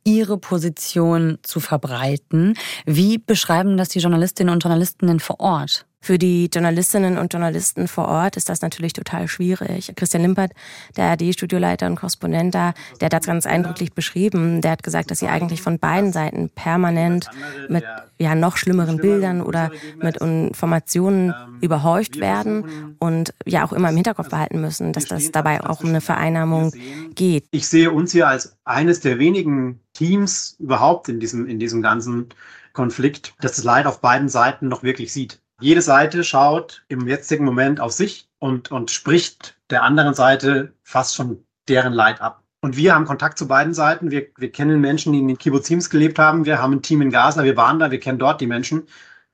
ihre 0.03 0.37
Position 0.37 1.37
zu 1.43 1.59
verbreiten. 1.59 2.55
Wie 2.85 3.17
beschreiben 3.17 3.77
das 3.77 3.89
die 3.89 3.99
Journalistinnen 3.99 4.53
und 4.53 4.63
Journalisten 4.63 5.07
denn 5.07 5.19
vor 5.19 5.39
Ort? 5.39 5.85
Für 6.03 6.19
die 6.19 6.49
Journalistinnen 6.53 7.17
und 7.17 7.31
Journalisten 7.31 7.87
vor 7.87 8.09
Ort 8.09 8.35
ist 8.35 8.49
das 8.49 8.61
natürlich 8.61 8.91
total 8.91 9.29
schwierig. 9.29 9.93
Christian 9.95 10.23
Limpert, 10.23 10.51
der 10.97 11.05
ARD-Studioleiter 11.05 11.87
und 11.87 11.95
Korrespondent 11.95 12.53
da, 12.53 12.73
der 12.99 13.05
hat 13.05 13.13
das 13.13 13.25
ganz 13.25 13.45
eindrücklich 13.45 13.93
beschrieben. 13.93 14.59
Der 14.59 14.71
hat 14.71 14.83
gesagt, 14.83 15.11
dass 15.11 15.19
sie 15.19 15.29
eigentlich 15.29 15.61
von 15.61 15.79
beiden 15.79 16.11
Seiten 16.11 16.49
permanent 16.49 17.29
mit 17.69 17.85
ja, 18.19 18.35
noch 18.35 18.57
schlimmeren 18.57 18.97
Bildern 18.97 19.41
oder 19.41 19.71
mit 20.01 20.17
Informationen 20.17 21.33
überhäuft 21.61 22.19
werden 22.19 22.97
und 22.99 23.33
ja 23.45 23.65
auch 23.65 23.71
immer 23.71 23.87
im 23.87 23.95
Hinterkopf 23.95 24.27
behalten 24.27 24.59
müssen, 24.59 24.91
dass 24.91 25.05
das 25.05 25.31
dabei 25.31 25.63
auch 25.63 25.83
um 25.83 25.87
eine 25.87 26.01
Vereinnahmung 26.01 26.73
geht. 27.15 27.45
Ich 27.51 27.69
sehe 27.69 27.91
uns 27.91 28.11
hier 28.11 28.27
als 28.27 28.57
eines 28.65 28.99
der 28.99 29.19
wenigen 29.19 29.79
Teams 29.93 30.57
überhaupt 30.59 31.07
in 31.07 31.21
diesem, 31.21 31.47
in 31.47 31.59
diesem 31.59 31.81
ganzen 31.81 32.27
Konflikt, 32.73 33.35
das 33.39 33.55
das 33.55 33.63
Leid 33.63 33.85
auf 33.85 34.01
beiden 34.01 34.27
Seiten 34.27 34.67
noch 34.67 34.83
wirklich 34.83 35.13
sieht. 35.13 35.39
Jede 35.59 35.81
Seite 35.81 36.23
schaut 36.23 36.83
im 36.87 37.07
jetzigen 37.07 37.45
Moment 37.45 37.79
auf 37.79 37.91
sich 37.91 38.27
und, 38.39 38.71
und 38.71 38.91
spricht 38.91 39.57
der 39.69 39.83
anderen 39.83 40.13
Seite 40.13 40.73
fast 40.83 41.15
schon 41.15 41.45
deren 41.67 41.93
Leid 41.93 42.21
ab. 42.21 42.43
Und 42.61 42.77
wir 42.77 42.95
haben 42.95 43.05
Kontakt 43.05 43.37
zu 43.37 43.47
beiden 43.47 43.73
Seiten. 43.73 44.09
Wir, 44.09 44.27
wir 44.37 44.51
kennen 44.51 44.79
Menschen, 44.79 45.13
die 45.13 45.19
in 45.19 45.27
den 45.27 45.37
Kibbutzim 45.37 45.79
gelebt 45.79 46.17
haben. 46.17 46.45
Wir 46.45 46.61
haben 46.61 46.73
ein 46.73 46.81
Team 46.81 47.01
in 47.01 47.11
Gaza. 47.11 47.43
Wir 47.43 47.57
waren 47.57 47.79
da. 47.79 47.91
Wir 47.91 47.99
kennen 47.99 48.19
dort 48.19 48.39
die 48.39 48.47
Menschen. 48.47 48.87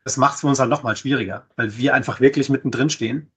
Das 0.04 0.18
macht 0.18 0.36
es 0.36 0.42
für 0.42 0.48
uns 0.48 0.60
halt 0.60 0.70
noch 0.70 0.84
mal 0.84 0.96
schwieriger, 0.96 1.46
weil 1.56 1.78
wir 1.78 1.94
einfach 1.94 2.20
wirklich 2.20 2.50
mittendrin 2.50 2.90
stehen 2.90 3.32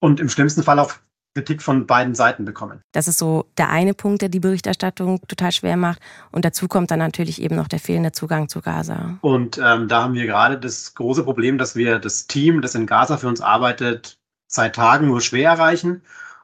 und 0.00 0.20
im 0.20 0.28
schlimmsten 0.28 0.62
Fall 0.62 0.78
auch 0.78 0.94
Kritik 1.34 1.62
von 1.62 1.86
beiden 1.86 2.14
Seiten 2.14 2.44
bekommen. 2.44 2.82
Das 2.92 3.08
ist 3.08 3.18
so 3.18 3.46
der 3.56 3.70
eine 3.70 3.94
Punkt, 3.94 4.22
der 4.22 4.28
die 4.28 4.40
Berichterstattung 4.40 5.20
total 5.28 5.52
schwer 5.52 5.76
macht. 5.76 6.00
Und 6.30 6.44
dazu 6.44 6.68
kommt 6.68 6.90
dann 6.90 6.98
natürlich 6.98 7.40
eben 7.40 7.56
noch 7.56 7.68
der 7.68 7.78
fehlende 7.78 8.12
Zugang 8.12 8.48
zu 8.48 8.60
Gaza. 8.60 9.18
Und 9.22 9.58
ähm, 9.58 9.88
da 9.88 10.02
haben 10.02 10.14
wir 10.14 10.26
gerade 10.26 10.58
das 10.58 10.94
große 10.94 11.24
Problem, 11.24 11.58
dass 11.58 11.74
wir 11.74 11.98
das 11.98 12.26
Team, 12.26 12.60
das 12.60 12.74
in 12.74 12.86
Gaza 12.86 13.16
für 13.16 13.28
uns 13.28 13.40
arbeitet, 13.40 14.18
seit 14.46 14.76
Tagen 14.76 15.06
nur 15.06 15.20
schwer 15.20 15.50
erreichen 15.50 16.02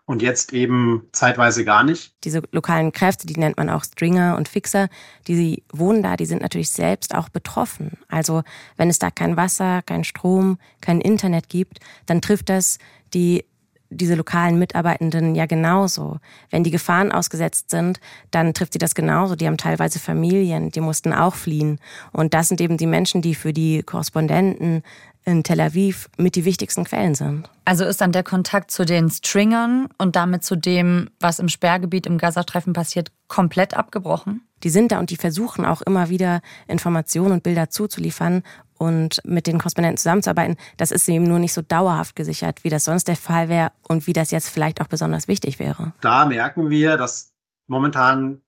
und 0.08 0.22
jetzt 0.22 0.54
eben 0.54 1.06
zeitweise 1.12 1.66
gar 1.66 1.84
nicht. 1.84 2.14
Diese 2.24 2.42
lokalen 2.50 2.92
Kräfte, 2.92 3.26
die 3.26 3.38
nennt 3.38 3.58
man 3.58 3.68
auch 3.68 3.84
Stringer 3.84 4.36
und 4.38 4.48
Fixer, 4.48 4.88
die 5.26 5.62
wohnen 5.70 6.02
da, 6.02 6.16
die 6.16 6.24
sind 6.24 6.40
natürlich 6.40 6.70
selbst 6.70 7.14
auch 7.14 7.28
betroffen. 7.28 7.98
Also 8.08 8.42
wenn 8.78 8.88
es 8.88 8.98
da 8.98 9.10
kein 9.10 9.36
Wasser, 9.36 9.82
kein 9.82 10.04
Strom, 10.04 10.58
kein 10.80 11.02
Internet 11.02 11.50
gibt, 11.50 11.80
dann 12.06 12.22
trifft 12.22 12.48
das 12.48 12.78
die 13.12 13.44
diese 13.90 14.14
lokalen 14.14 14.58
Mitarbeitenden 14.58 15.34
ja 15.34 15.46
genauso. 15.46 16.18
Wenn 16.50 16.64
die 16.64 16.70
Gefahren 16.70 17.12
ausgesetzt 17.12 17.70
sind, 17.70 18.00
dann 18.30 18.54
trifft 18.54 18.74
sie 18.74 18.78
das 18.78 18.94
genauso. 18.94 19.36
Die 19.36 19.46
haben 19.46 19.56
teilweise 19.56 19.98
Familien, 19.98 20.70
die 20.70 20.80
mussten 20.80 21.12
auch 21.12 21.34
fliehen. 21.34 21.78
Und 22.12 22.34
das 22.34 22.48
sind 22.48 22.60
eben 22.60 22.76
die 22.76 22.86
Menschen, 22.86 23.22
die 23.22 23.34
für 23.34 23.52
die 23.52 23.82
Korrespondenten 23.82 24.82
in 25.24 25.42
Tel 25.42 25.60
Aviv 25.60 26.08
mit 26.16 26.36
die 26.36 26.44
wichtigsten 26.44 26.84
Quellen 26.84 27.14
sind. 27.14 27.50
Also 27.64 27.84
ist 27.84 28.00
dann 28.00 28.12
der 28.12 28.22
Kontakt 28.22 28.70
zu 28.70 28.86
den 28.86 29.10
Stringern 29.10 29.88
und 29.98 30.16
damit 30.16 30.42
zu 30.42 30.56
dem, 30.56 31.10
was 31.20 31.38
im 31.38 31.48
Sperrgebiet 31.48 32.06
im 32.06 32.16
Gazatreffen 32.16 32.72
passiert, 32.72 33.12
komplett 33.26 33.74
abgebrochen? 33.74 34.42
Die 34.62 34.70
sind 34.70 34.90
da 34.90 34.98
und 34.98 35.10
die 35.10 35.16
versuchen 35.16 35.64
auch 35.64 35.82
immer 35.82 36.08
wieder 36.08 36.40
Informationen 36.66 37.32
und 37.32 37.42
Bilder 37.42 37.68
zuzuliefern 37.68 38.42
und 38.78 39.20
mit 39.24 39.46
den 39.46 39.58
Korrespondenten 39.58 39.98
zusammenzuarbeiten. 39.98 40.56
Das 40.76 40.90
ist 40.90 41.08
eben 41.08 41.24
nur 41.24 41.38
nicht 41.38 41.52
so 41.52 41.62
dauerhaft 41.62 42.16
gesichert, 42.16 42.64
wie 42.64 42.70
das 42.70 42.84
sonst 42.84 43.08
der 43.08 43.16
Fall 43.16 43.48
wäre 43.48 43.72
und 43.88 44.06
wie 44.06 44.12
das 44.12 44.30
jetzt 44.30 44.48
vielleicht 44.48 44.80
auch 44.80 44.86
besonders 44.86 45.28
wichtig 45.28 45.58
wäre. 45.58 45.92
Da 46.00 46.26
merken 46.26 46.70
wir, 46.70 46.96
dass 46.96 47.32
momentan 47.66 48.40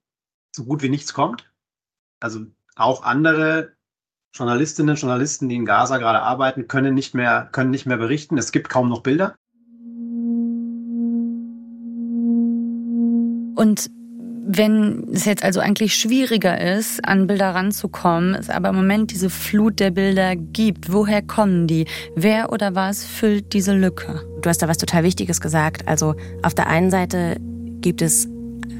so 0.54 0.64
gut 0.64 0.82
wie 0.82 0.88
nichts 0.88 1.12
kommt. 1.12 1.50
Also 2.20 2.46
auch 2.76 3.02
andere 3.02 3.72
Journalistinnen 4.32 4.90
und 4.90 5.00
Journalisten, 5.00 5.48
die 5.48 5.56
in 5.56 5.66
Gaza 5.66 5.98
gerade 5.98 6.22
arbeiten, 6.22 6.68
können 6.68 6.94
nicht 6.94 7.14
mehr, 7.14 7.48
können 7.52 7.70
nicht 7.70 7.86
mehr 7.86 7.96
berichten. 7.96 8.38
Es 8.38 8.52
gibt 8.52 8.68
kaum 8.68 8.88
noch 8.88 9.02
Bilder. 9.02 9.34
Und 13.56 13.90
wenn 14.46 15.04
es 15.12 15.24
jetzt 15.24 15.44
also 15.44 15.60
eigentlich 15.60 15.94
schwieriger 15.94 16.60
ist, 16.60 17.04
an 17.06 17.26
Bilder 17.26 17.54
ranzukommen, 17.54 18.34
es 18.34 18.50
aber 18.50 18.70
im 18.70 18.76
Moment 18.76 19.10
diese 19.10 19.30
Flut 19.30 19.80
der 19.80 19.90
Bilder 19.90 20.34
gibt, 20.36 20.92
woher 20.92 21.22
kommen 21.22 21.66
die? 21.66 21.86
Wer 22.16 22.52
oder 22.52 22.74
was 22.74 23.04
füllt 23.04 23.52
diese 23.52 23.76
Lücke? 23.76 24.22
Du 24.42 24.48
hast 24.48 24.58
da 24.62 24.68
was 24.68 24.78
total 24.78 25.04
Wichtiges 25.04 25.40
gesagt. 25.40 25.86
Also 25.86 26.14
auf 26.42 26.54
der 26.54 26.68
einen 26.68 26.90
Seite 26.90 27.36
gibt 27.80 28.02
es 28.02 28.28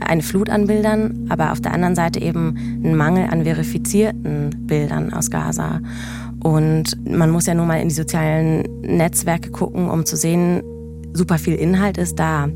eine 0.00 0.22
Flut 0.22 0.48
an 0.48 0.66
Bildern, 0.66 1.26
aber 1.28 1.52
auf 1.52 1.60
der 1.60 1.72
anderen 1.72 1.94
Seite 1.94 2.20
eben 2.20 2.56
einen 2.56 2.96
Mangel 2.96 3.28
an 3.30 3.44
verifizierten 3.44 4.50
Bildern 4.66 5.12
aus 5.12 5.30
Gaza. 5.30 5.80
Und 6.42 6.96
man 7.06 7.30
muss 7.30 7.46
ja 7.46 7.54
nur 7.54 7.66
mal 7.66 7.80
in 7.80 7.88
die 7.88 7.94
sozialen 7.94 8.62
Netzwerke 8.80 9.50
gucken, 9.50 9.90
um 9.90 10.06
zu 10.06 10.16
sehen, 10.16 10.62
super 11.12 11.38
viel 11.38 11.54
Inhalt 11.54 11.98
ist 11.98 12.18
da. 12.18 12.48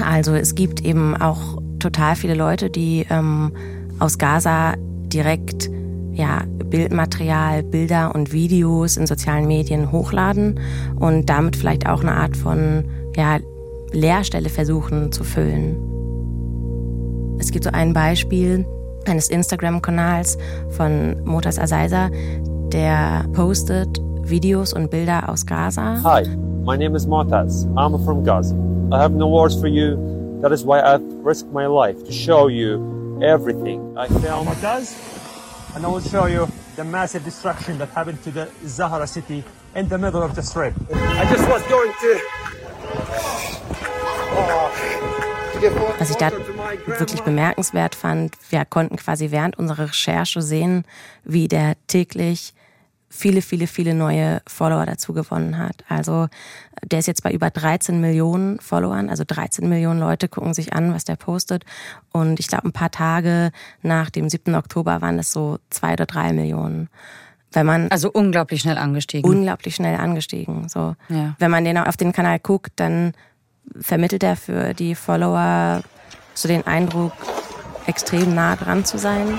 Also 0.00 0.34
es 0.34 0.54
gibt 0.54 0.84
eben 0.84 1.16
auch 1.16 1.60
total 1.78 2.16
viele 2.16 2.34
Leute, 2.34 2.70
die 2.70 3.06
ähm, 3.10 3.52
aus 3.98 4.18
Gaza 4.18 4.74
direkt 4.78 5.70
ja, 6.12 6.42
Bildmaterial, 6.64 7.62
Bilder 7.62 8.14
und 8.14 8.32
Videos 8.32 8.96
in 8.96 9.06
sozialen 9.06 9.46
Medien 9.46 9.92
hochladen 9.92 10.58
und 10.98 11.26
damit 11.30 11.56
vielleicht 11.56 11.88
auch 11.88 12.02
eine 12.02 12.12
Art 12.12 12.36
von 12.36 12.84
ja, 13.16 13.38
Leerstelle 13.92 14.48
versuchen 14.48 15.12
zu 15.12 15.24
füllen. 15.24 15.76
Es 17.38 17.52
gibt 17.52 17.64
so 17.64 17.70
ein 17.70 17.92
Beispiel 17.92 18.66
eines 19.06 19.30
Instagram-Kanals 19.30 20.38
von 20.70 21.16
Motas 21.24 21.58
Azaiza, 21.58 22.10
der 22.72 23.24
postet 23.32 24.02
Videos 24.24 24.72
und 24.72 24.90
Bilder 24.90 25.28
aus 25.28 25.46
Gaza. 25.46 26.02
Hi, 26.02 26.24
my 26.64 26.76
name 26.76 26.96
is 26.96 27.06
Motas. 27.06 27.66
I'm 27.76 28.04
from 28.04 28.24
Gaza. 28.24 28.54
I 28.92 28.98
have 28.98 29.14
no 29.14 29.28
words 29.28 29.54
for 29.54 29.68
you. 29.68 30.17
That 30.40 30.52
is 30.52 30.64
why 30.64 30.80
I've 30.80 31.02
risked 31.02 31.52
my 31.52 31.66
life 31.66 32.04
to 32.04 32.12
show 32.12 32.46
you 32.46 33.20
everything 33.22 33.98
I 33.98 34.06
found. 34.06 34.46
Motas, 34.48 34.94
and 35.74 35.84
I 35.84 35.88
will 35.88 36.00
show 36.00 36.26
you 36.26 36.46
the 36.76 36.84
massive 36.84 37.24
destruction 37.24 37.78
that 37.78 37.88
happened 37.90 38.22
to 38.22 38.30
the 38.30 38.48
Zahara 38.64 39.06
city 39.06 39.42
in 39.74 39.88
the 39.88 39.98
middle 39.98 40.22
of 40.22 40.36
the 40.36 40.42
strip. 40.42 40.74
I 40.92 41.24
just 41.30 41.48
was 41.48 41.62
going 41.66 41.92
to. 41.92 42.20
Oh. 44.30 44.98
Was 45.98 46.10
ich 46.10 46.16
da 46.16 46.30
wirklich 46.86 47.22
bemerkenswert 47.22 47.96
fand, 47.96 48.36
wir 48.50 48.64
konnten 48.64 48.96
quasi 48.96 49.32
während 49.32 49.58
unserer 49.58 49.88
Recherche 49.88 50.40
sehen, 50.40 50.84
wie 51.24 51.48
der 51.48 51.74
täglich 51.88 52.54
viele, 53.08 53.42
viele, 53.42 53.66
viele 53.66 53.94
neue 53.94 54.42
Follower 54.46 54.84
dazu 54.84 55.12
gewonnen 55.12 55.58
hat. 55.58 55.84
Also 55.88 56.28
der 56.84 56.98
ist 56.98 57.06
jetzt 57.06 57.22
bei 57.22 57.32
über 57.32 57.50
13 57.50 58.00
Millionen 58.00 58.60
Followern, 58.60 59.08
also 59.08 59.24
13 59.26 59.68
Millionen 59.68 60.00
Leute 60.00 60.28
gucken 60.28 60.54
sich 60.54 60.72
an, 60.72 60.92
was 60.94 61.04
der 61.04 61.16
postet. 61.16 61.64
Und 62.12 62.38
ich 62.38 62.48
glaube, 62.48 62.68
ein 62.68 62.72
paar 62.72 62.90
Tage 62.90 63.50
nach 63.82 64.10
dem 64.10 64.28
7. 64.28 64.54
Oktober 64.54 65.00
waren 65.00 65.18
es 65.18 65.32
so 65.32 65.58
zwei 65.70 65.94
oder 65.94 66.06
drei 66.06 66.32
Millionen. 66.32 66.88
Wenn 67.52 67.64
man 67.64 67.90
also 67.90 68.10
unglaublich 68.10 68.60
schnell 68.60 68.76
angestiegen. 68.76 69.28
Unglaublich 69.28 69.74
schnell 69.74 69.98
angestiegen. 69.98 70.68
So, 70.68 70.94
ja. 71.08 71.34
wenn 71.38 71.50
man 71.50 71.64
den 71.64 71.78
auf 71.78 71.96
den 71.96 72.12
Kanal 72.12 72.38
guckt, 72.38 72.72
dann 72.76 73.12
vermittelt 73.80 74.22
er 74.22 74.36
für 74.36 74.74
die 74.74 74.94
Follower 74.94 75.82
so 76.34 76.46
den 76.48 76.66
Eindruck, 76.66 77.12
extrem 77.86 78.34
nah 78.34 78.54
dran 78.54 78.84
zu 78.84 78.98
sein. 78.98 79.38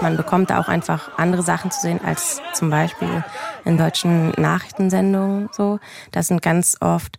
Man 0.00 0.16
bekommt 0.16 0.50
da 0.50 0.60
auch 0.60 0.68
einfach 0.68 1.18
andere 1.18 1.42
Sachen 1.42 1.70
zu 1.70 1.80
sehen 1.80 2.00
als 2.04 2.40
zum 2.54 2.70
Beispiel 2.70 3.24
in 3.64 3.76
deutschen 3.76 4.30
Nachrichtensendungen. 4.32 5.48
So, 5.52 5.80
das 6.12 6.28
sind 6.28 6.40
ganz 6.40 6.76
oft 6.80 7.18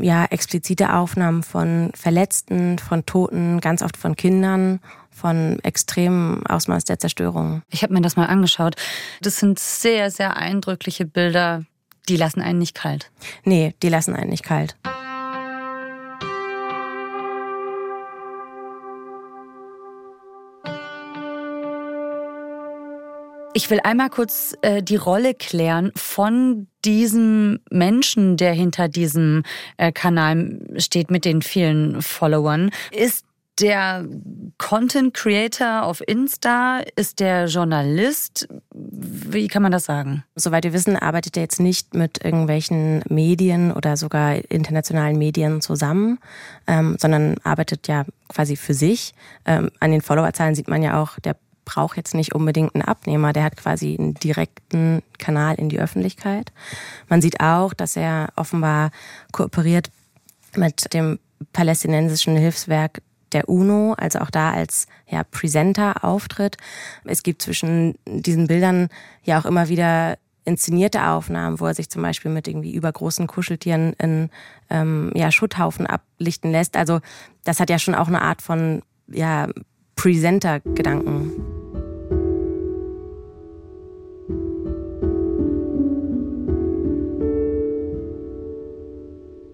ja 0.00 0.24
explizite 0.24 0.94
Aufnahmen 0.94 1.42
von 1.42 1.92
Verletzten, 1.94 2.78
von 2.78 3.06
Toten, 3.06 3.60
ganz 3.60 3.82
oft 3.82 3.96
von 3.96 4.16
Kindern 4.16 4.80
von 5.14 5.60
extremem 5.62 6.44
Ausmaß 6.46 6.84
der 6.84 6.98
Zerstörung. 6.98 7.62
Ich 7.70 7.82
habe 7.82 7.94
mir 7.94 8.00
das 8.00 8.16
mal 8.16 8.26
angeschaut. 8.26 8.74
Das 9.20 9.38
sind 9.38 9.58
sehr, 9.58 10.10
sehr 10.10 10.36
eindrückliche 10.36 11.06
Bilder. 11.06 11.64
Die 12.08 12.16
lassen 12.16 12.42
einen 12.42 12.58
nicht 12.58 12.74
kalt. 12.74 13.10
Nee, 13.44 13.74
die 13.82 13.88
lassen 13.88 14.14
einen 14.14 14.30
nicht 14.30 14.42
kalt. 14.42 14.76
Ich 23.56 23.70
will 23.70 23.78
einmal 23.84 24.10
kurz 24.10 24.56
äh, 24.62 24.82
die 24.82 24.96
Rolle 24.96 25.32
klären 25.32 25.92
von 25.94 26.66
diesem 26.84 27.60
Menschen, 27.70 28.36
der 28.36 28.52
hinter 28.52 28.88
diesem 28.88 29.44
äh, 29.76 29.92
Kanal 29.92 30.58
steht 30.76 31.08
mit 31.08 31.24
den 31.24 31.40
vielen 31.40 32.02
Followern. 32.02 32.72
Ist 32.90 33.24
der 33.60 34.04
Content 34.58 35.14
Creator 35.14 35.84
auf 35.84 36.02
Insta? 36.04 36.80
Ist 36.96 37.20
der 37.20 37.46
Journalist? 37.46 38.48
Wie 38.72 39.46
kann 39.46 39.62
man 39.62 39.70
das 39.70 39.84
sagen? 39.84 40.24
Soweit 40.34 40.64
wir 40.64 40.72
wissen, 40.72 40.96
arbeitet 40.96 41.36
er 41.36 41.44
jetzt 41.44 41.60
nicht 41.60 41.94
mit 41.94 42.24
irgendwelchen 42.24 43.04
Medien 43.08 43.70
oder 43.70 43.96
sogar 43.96 44.34
internationalen 44.50 45.16
Medien 45.16 45.60
zusammen, 45.60 46.18
ähm, 46.66 46.96
sondern 46.98 47.36
arbeitet 47.44 47.86
ja 47.86 48.04
quasi 48.28 48.56
für 48.56 48.74
sich. 48.74 49.14
Ähm, 49.46 49.70
an 49.78 49.92
den 49.92 50.00
Followerzahlen 50.00 50.56
sieht 50.56 50.66
man 50.66 50.82
ja 50.82 51.00
auch, 51.00 51.20
der 51.20 51.36
braucht 51.64 51.96
jetzt 51.96 52.14
nicht 52.14 52.34
unbedingt 52.34 52.74
einen 52.74 52.84
Abnehmer, 52.84 53.32
der 53.32 53.44
hat 53.44 53.56
quasi 53.56 53.96
einen 53.98 54.14
direkten 54.14 55.02
Kanal 55.18 55.56
in 55.56 55.68
die 55.68 55.80
Öffentlichkeit. 55.80 56.52
Man 57.08 57.22
sieht 57.22 57.40
auch, 57.40 57.74
dass 57.74 57.96
er 57.96 58.28
offenbar 58.36 58.90
kooperiert 59.32 59.90
mit 60.56 60.92
dem 60.94 61.18
palästinensischen 61.52 62.36
Hilfswerk 62.36 63.02
der 63.32 63.48
UNO, 63.48 63.94
also 63.94 64.20
auch 64.20 64.30
da 64.30 64.52
als 64.52 64.86
ja, 65.08 65.24
Presenter 65.24 66.04
auftritt. 66.04 66.56
Es 67.04 67.22
gibt 67.22 67.42
zwischen 67.42 67.94
diesen 68.06 68.46
Bildern 68.46 68.88
ja 69.24 69.40
auch 69.40 69.44
immer 69.44 69.68
wieder 69.68 70.16
inszenierte 70.44 71.06
Aufnahmen, 71.06 71.58
wo 71.58 71.66
er 71.66 71.74
sich 71.74 71.90
zum 71.90 72.02
Beispiel 72.02 72.30
mit 72.30 72.46
irgendwie 72.46 72.74
übergroßen 72.74 73.26
Kuscheltieren 73.26 73.94
in 73.94 74.30
ähm, 74.70 75.10
ja, 75.14 75.30
Schutthaufen 75.32 75.86
ablichten 75.86 76.52
lässt. 76.52 76.76
Also 76.76 77.00
das 77.44 77.60
hat 77.60 77.70
ja 77.70 77.78
schon 77.78 77.94
auch 77.94 78.08
eine 78.08 78.22
Art 78.22 78.42
von 78.42 78.82
ja, 79.08 79.48
Presenter-Gedanken. 79.96 81.53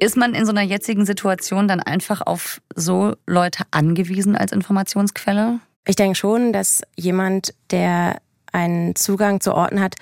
Ist 0.00 0.16
man 0.16 0.34
in 0.34 0.46
so 0.46 0.50
einer 0.50 0.62
jetzigen 0.62 1.04
Situation 1.04 1.68
dann 1.68 1.78
einfach 1.78 2.22
auf 2.22 2.62
so 2.74 3.14
Leute 3.26 3.64
angewiesen 3.70 4.34
als 4.34 4.50
Informationsquelle? 4.50 5.60
Ich 5.86 5.94
denke 5.94 6.16
schon, 6.16 6.54
dass 6.54 6.80
jemand, 6.96 7.52
der 7.70 8.16
einen 8.50 8.96
Zugang 8.96 9.42
zu 9.42 9.54
Orten 9.54 9.78
hat, 9.78 9.96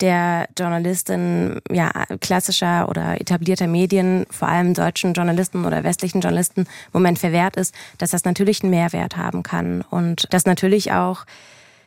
der 0.00 0.48
Journalistin 0.58 1.60
ja, 1.70 1.92
klassischer 2.20 2.88
oder 2.88 3.20
etablierter 3.20 3.68
Medien, 3.68 4.26
vor 4.30 4.48
allem 4.48 4.74
deutschen 4.74 5.12
Journalisten 5.12 5.64
oder 5.64 5.84
westlichen 5.84 6.20
Journalisten, 6.20 6.62
im 6.62 6.66
Moment 6.92 7.20
verwehrt 7.20 7.56
ist, 7.56 7.72
dass 7.98 8.10
das 8.10 8.24
natürlich 8.24 8.64
einen 8.64 8.70
Mehrwert 8.70 9.16
haben 9.16 9.44
kann 9.44 9.82
und 9.82 10.26
dass 10.34 10.44
natürlich 10.44 10.90
auch 10.90 11.24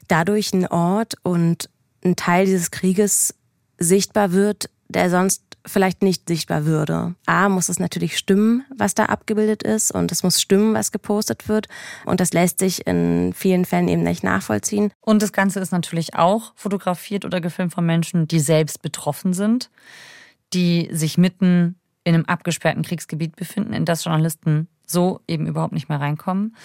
dadurch 0.07 0.53
ein 0.53 0.65
Ort 0.65 1.15
und 1.23 1.69
ein 2.05 2.15
Teil 2.15 2.45
dieses 2.45 2.71
Krieges 2.71 3.35
sichtbar 3.77 4.31
wird, 4.31 4.69
der 4.89 5.10
sonst 5.10 5.43
vielleicht 5.65 6.01
nicht 6.01 6.27
sichtbar 6.27 6.65
würde. 6.65 7.15
A, 7.25 7.50
muss 7.50 7.69
es 7.69 7.79
natürlich 7.79 8.17
stimmen, 8.17 8.65
was 8.75 8.96
da 8.96 9.05
abgebildet 9.05 9.63
ist 9.63 9.91
und 9.91 10.12
es 10.12 10.24
muss 10.24 10.41
stimmen, 10.41 10.74
was 10.74 10.91
gepostet 10.91 11.48
wird 11.48 11.67
und 12.05 12.19
das 12.19 12.34
lässt 12.34 12.60
sich 12.60 12.88
in 12.88 13.34
vielen 13.34 13.65
Fällen 13.65 13.88
eben 13.88 14.03
nicht 14.03 14.24
nachvollziehen. 14.24 14.91
Und 15.01 15.22
das 15.22 15.31
Ganze 15.31 15.60
ist 15.60 15.72
natürlich 15.72 16.15
auch 16.15 16.53
fotografiert 16.55 17.25
oder 17.25 17.39
gefilmt 17.39 17.74
von 17.74 17.86
Menschen, 17.86 18.27
die 18.27 18.39
selbst 18.39 18.81
betroffen 18.81 19.34
sind, 19.34 19.69
die 20.53 20.89
sich 20.91 21.17
mitten 21.17 21.75
in 22.03 22.15
einem 22.15 22.25
abgesperrten 22.25 22.84
Kriegsgebiet 22.84 23.36
befinden, 23.36 23.74
in 23.74 23.86
das 23.86 24.03
Journalisten 24.03 24.67
so 24.86 25.22
eben 25.27 25.46
überhaupt 25.46 25.74
nicht 25.74 25.89
mehr 25.89 26.00
reinkommen 26.00 26.55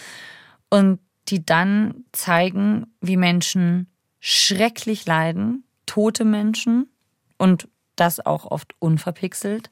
und 0.70 0.98
die 1.28 1.44
dann 1.44 2.04
zeigen, 2.12 2.86
wie 3.00 3.16
Menschen 3.16 3.88
schrecklich 4.20 5.04
leiden, 5.04 5.64
tote 5.86 6.24
Menschen 6.24 6.88
und 7.36 7.68
das 7.96 8.24
auch 8.24 8.46
oft 8.46 8.74
unverpixelt. 8.78 9.70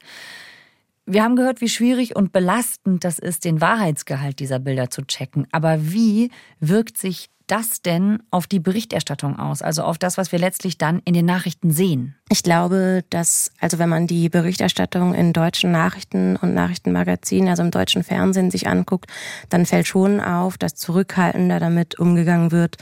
Wir 1.04 1.24
haben 1.24 1.34
gehört, 1.34 1.60
wie 1.60 1.68
schwierig 1.68 2.14
und 2.14 2.32
belastend 2.32 3.04
das 3.04 3.18
ist, 3.18 3.44
den 3.44 3.60
Wahrheitsgehalt 3.60 4.38
dieser 4.38 4.60
Bilder 4.60 4.88
zu 4.88 5.02
checken. 5.02 5.48
Aber 5.50 5.92
wie 5.92 6.30
wirkt 6.60 6.96
sich 6.96 7.28
das 7.48 7.82
denn 7.82 8.22
auf 8.30 8.46
die 8.46 8.60
Berichterstattung 8.60 9.38
aus? 9.38 9.62
Also 9.62 9.82
auf 9.82 9.98
das, 9.98 10.16
was 10.16 10.32
wir 10.32 10.38
letztlich 10.38 10.78
dann 10.78 11.00
in 11.04 11.12
den 11.12 11.26
Nachrichten 11.26 11.70
sehen? 11.70 12.14
Ich 12.30 12.42
glaube, 12.42 13.04
dass, 13.10 13.50
also 13.60 13.78
wenn 13.78 13.88
man 13.88 14.06
die 14.06 14.28
Berichterstattung 14.28 15.12
in 15.12 15.32
deutschen 15.32 15.72
Nachrichten 15.72 16.36
und 16.36 16.54
Nachrichtenmagazinen, 16.54 17.48
also 17.48 17.62
im 17.62 17.70
deutschen 17.70 18.04
Fernsehen 18.04 18.50
sich 18.50 18.68
anguckt, 18.68 19.10
dann 19.48 19.66
fällt 19.66 19.86
schon 19.86 20.20
auf, 20.20 20.56
dass 20.56 20.76
zurückhaltender 20.76 21.60
damit 21.60 21.98
umgegangen 21.98 22.52
wird, 22.52 22.76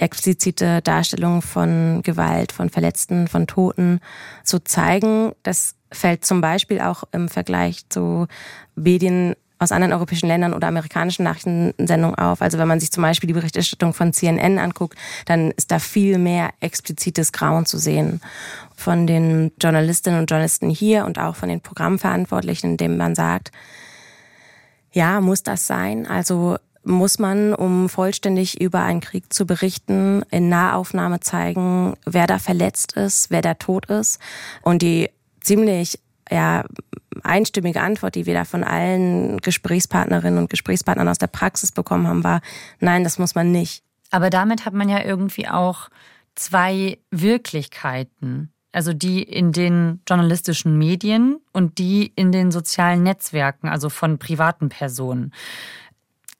explizite 0.00 0.80
Darstellungen 0.82 1.42
von 1.42 2.02
Gewalt, 2.02 2.52
von 2.52 2.70
Verletzten, 2.70 3.28
von 3.28 3.46
Toten 3.46 4.00
zu 4.44 4.62
zeigen. 4.64 5.32
Das 5.42 5.74
fällt 5.92 6.24
zum 6.24 6.40
Beispiel 6.40 6.80
auch 6.80 7.04
im 7.12 7.28
Vergleich 7.28 7.88
zu 7.88 8.26
Medien 8.74 9.34
aus 9.58 9.72
anderen 9.72 9.92
europäischen 9.92 10.26
Ländern 10.26 10.54
oder 10.54 10.68
amerikanischen 10.68 11.24
Nachrichtensendungen 11.24 12.16
auf. 12.16 12.40
Also 12.40 12.56
wenn 12.56 12.66
man 12.66 12.80
sich 12.80 12.90
zum 12.90 13.02
Beispiel 13.02 13.26
die 13.26 13.34
Berichterstattung 13.34 13.92
von 13.92 14.14
CNN 14.14 14.58
anguckt, 14.58 14.98
dann 15.26 15.50
ist 15.50 15.70
da 15.70 15.78
viel 15.78 16.16
mehr 16.16 16.50
explizites 16.60 17.30
Grauen 17.30 17.66
zu 17.66 17.76
sehen. 17.76 18.22
Von 18.74 19.06
den 19.06 19.52
Journalistinnen 19.60 20.18
und 20.18 20.30
Journalisten 20.30 20.70
hier 20.70 21.04
und 21.04 21.18
auch 21.18 21.36
von 21.36 21.50
den 21.50 21.60
Programmverantwortlichen, 21.60 22.70
indem 22.70 22.96
man 22.96 23.14
sagt, 23.14 23.52
ja, 24.92 25.20
muss 25.20 25.42
das 25.42 25.66
sein? 25.66 26.06
Also 26.06 26.56
muss 26.82 27.18
man, 27.18 27.54
um 27.54 27.88
vollständig 27.88 28.60
über 28.60 28.82
einen 28.82 29.00
Krieg 29.00 29.32
zu 29.32 29.46
berichten, 29.46 30.22
in 30.30 30.48
Nahaufnahme 30.48 31.20
zeigen, 31.20 31.94
wer 32.06 32.26
da 32.26 32.38
verletzt 32.38 32.92
ist, 32.92 33.30
wer 33.30 33.42
da 33.42 33.54
tot 33.54 33.86
ist. 33.86 34.18
Und 34.62 34.82
die 34.82 35.10
ziemlich 35.40 35.98
ja, 36.30 36.64
einstimmige 37.22 37.80
Antwort, 37.80 38.14
die 38.14 38.26
wir 38.26 38.34
da 38.34 38.44
von 38.44 38.64
allen 38.64 39.38
Gesprächspartnerinnen 39.38 40.38
und 40.38 40.50
Gesprächspartnern 40.50 41.08
aus 41.08 41.18
der 41.18 41.26
Praxis 41.26 41.72
bekommen 41.72 42.06
haben, 42.06 42.24
war, 42.24 42.40
nein, 42.78 43.04
das 43.04 43.18
muss 43.18 43.34
man 43.34 43.52
nicht. 43.52 43.82
Aber 44.10 44.30
damit 44.30 44.64
hat 44.64 44.74
man 44.74 44.88
ja 44.88 45.04
irgendwie 45.04 45.48
auch 45.48 45.88
zwei 46.34 46.98
Wirklichkeiten. 47.10 48.52
Also 48.72 48.92
die 48.92 49.22
in 49.22 49.50
den 49.50 50.00
journalistischen 50.08 50.78
Medien 50.78 51.40
und 51.52 51.78
die 51.78 52.12
in 52.14 52.30
den 52.30 52.52
sozialen 52.52 53.02
Netzwerken, 53.02 53.68
also 53.68 53.88
von 53.88 54.18
privaten 54.18 54.68
Personen. 54.68 55.32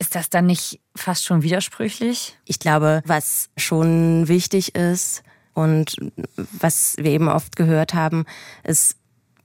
Ist 0.01 0.15
das 0.15 0.31
dann 0.31 0.47
nicht 0.47 0.81
fast 0.97 1.27
schon 1.27 1.43
widersprüchlich? 1.43 2.39
Ich 2.47 2.59
glaube, 2.59 3.03
was 3.05 3.51
schon 3.59 4.29
wichtig 4.29 4.75
ist 4.75 5.23
und 5.53 5.97
was 6.37 6.97
wir 6.97 7.11
eben 7.11 7.29
oft 7.29 7.55
gehört 7.55 7.93
haben, 7.93 8.25
ist, 8.65 8.97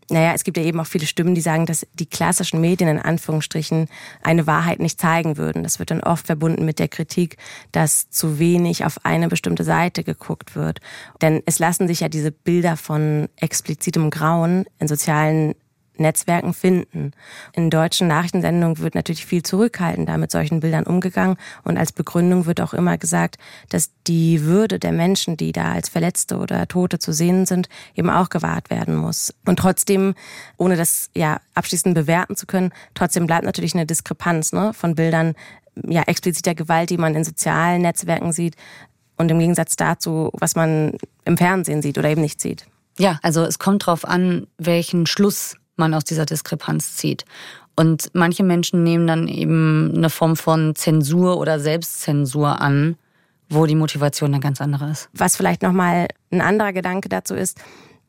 naja, 0.10 0.32
es 0.34 0.46
gibt 0.46 0.56
ja 0.56 0.64
eben 0.64 0.80
auch 0.80 0.86
viele 0.86 1.08
Stimmen, 1.08 1.36
die 1.36 1.42
sagen, 1.42 1.66
dass 1.66 1.86
die 1.94 2.06
klassischen 2.06 2.62
Medien 2.62 2.90
in 2.90 3.00
Anführungsstrichen 3.00 3.90
eine 4.24 4.48
Wahrheit 4.48 4.80
nicht 4.80 5.02
zeigen 5.02 5.36
würden. 5.36 5.62
Das 5.64 5.80
wird 5.80 5.92
dann 5.92 6.02
oft 6.02 6.26
verbunden 6.26 6.64
mit 6.64 6.80
der 6.80 6.88
Kritik, 6.88 7.36
dass 7.74 8.10
zu 8.10 8.40
wenig 8.40 8.86
auf 8.86 9.04
eine 9.04 9.28
bestimmte 9.28 9.66
Seite 9.66 10.06
geguckt 10.06 10.56
wird. 10.56 10.80
Denn 11.22 11.44
es 11.46 11.60
lassen 11.60 11.90
sich 11.90 12.00
ja 12.00 12.08
diese 12.08 12.32
Bilder 12.32 12.78
von 12.78 13.28
explizitem 13.36 14.10
Grauen 14.10 14.66
in 14.80 14.88
sozialen 14.88 15.54
Netzwerken 16.00 16.54
finden. 16.54 17.12
In 17.54 17.70
deutschen 17.70 18.08
Nachrichtensendungen 18.08 18.80
wird 18.80 18.96
natürlich 18.96 19.26
viel 19.26 19.44
zurückhaltender 19.44 20.18
mit 20.18 20.32
solchen 20.32 20.60
Bildern 20.60 20.86
umgegangen 20.86 21.38
und 21.64 21.78
als 21.78 21.92
Begründung 21.92 22.46
wird 22.46 22.62
auch 22.62 22.74
immer 22.74 22.98
gesagt, 22.98 23.38
dass 23.70 23.92
die 24.08 24.44
Würde 24.44 24.80
der 24.80 24.92
Menschen, 24.92 25.38
die 25.38 25.52
da 25.52 25.72
als 25.72 25.90
Verletzte 25.90 26.38
oder 26.38 26.68
Tote 26.68 27.00
zu 27.00 27.14
sehen 27.14 27.46
sind, 27.46 27.70
eben 27.96 28.10
auch 28.10 28.30
gewahrt 28.30 28.70
werden 28.70 28.96
muss. 28.96 29.34
Und 29.46 29.60
trotzdem, 29.60 30.16
ohne 30.58 30.76
das 30.76 31.10
ja 31.16 31.40
abschließend 31.54 31.96
bewerten 31.96 32.36
zu 32.36 32.46
können, 32.46 32.72
trotzdem 32.94 33.28
bleibt 33.28 33.46
natürlich 33.46 33.74
eine 33.74 33.86
Diskrepanz 33.86 34.54
ne, 34.54 34.74
von 34.74 34.96
Bildern 34.96 35.36
ja 35.84 36.04
expliziter 36.04 36.56
Gewalt, 36.56 36.90
die 36.90 36.98
man 36.98 37.16
in 37.16 37.24
sozialen 37.24 37.82
Netzwerken 37.82 38.32
sieht 38.32 38.56
und 39.18 39.30
im 39.30 39.40
Gegensatz 39.40 39.76
dazu, 39.76 40.30
was 40.34 40.56
man 40.56 40.98
im 41.26 41.38
Fernsehen 41.38 41.82
sieht 41.82 41.98
oder 41.98 42.10
eben 42.10 42.22
nicht 42.22 42.42
sieht. 42.42 42.66
Ja, 42.98 43.20
also 43.22 43.44
es 43.44 43.60
kommt 43.60 43.84
darauf 43.84 44.06
an, 44.06 44.48
welchen 44.58 45.06
Schluss 45.06 45.58
man 45.78 45.94
aus 45.94 46.04
dieser 46.04 46.26
Diskrepanz 46.26 46.96
zieht. 46.96 47.26
Und 47.76 48.10
manche 48.14 48.44
Menschen 48.44 48.84
nehmen 48.84 49.06
dann 49.06 49.28
eben 49.28 49.94
eine 49.96 50.10
Form 50.10 50.36
von 50.36 50.76
Zensur 50.76 51.38
oder 51.38 51.60
Selbstzensur 51.60 52.62
an, 52.62 52.96
wo 53.50 53.66
die 53.66 53.76
Motivation 53.76 54.34
eine 54.34 54.42
ganz 54.42 54.62
andere 54.62 54.90
ist. 54.90 55.10
Was 55.14 55.36
vielleicht 55.36 55.62
nochmal 55.62 56.08
ein 56.32 56.42
anderer 56.42 56.74
Gedanke 56.74 57.10
dazu 57.10 57.36
ist, 57.36 57.60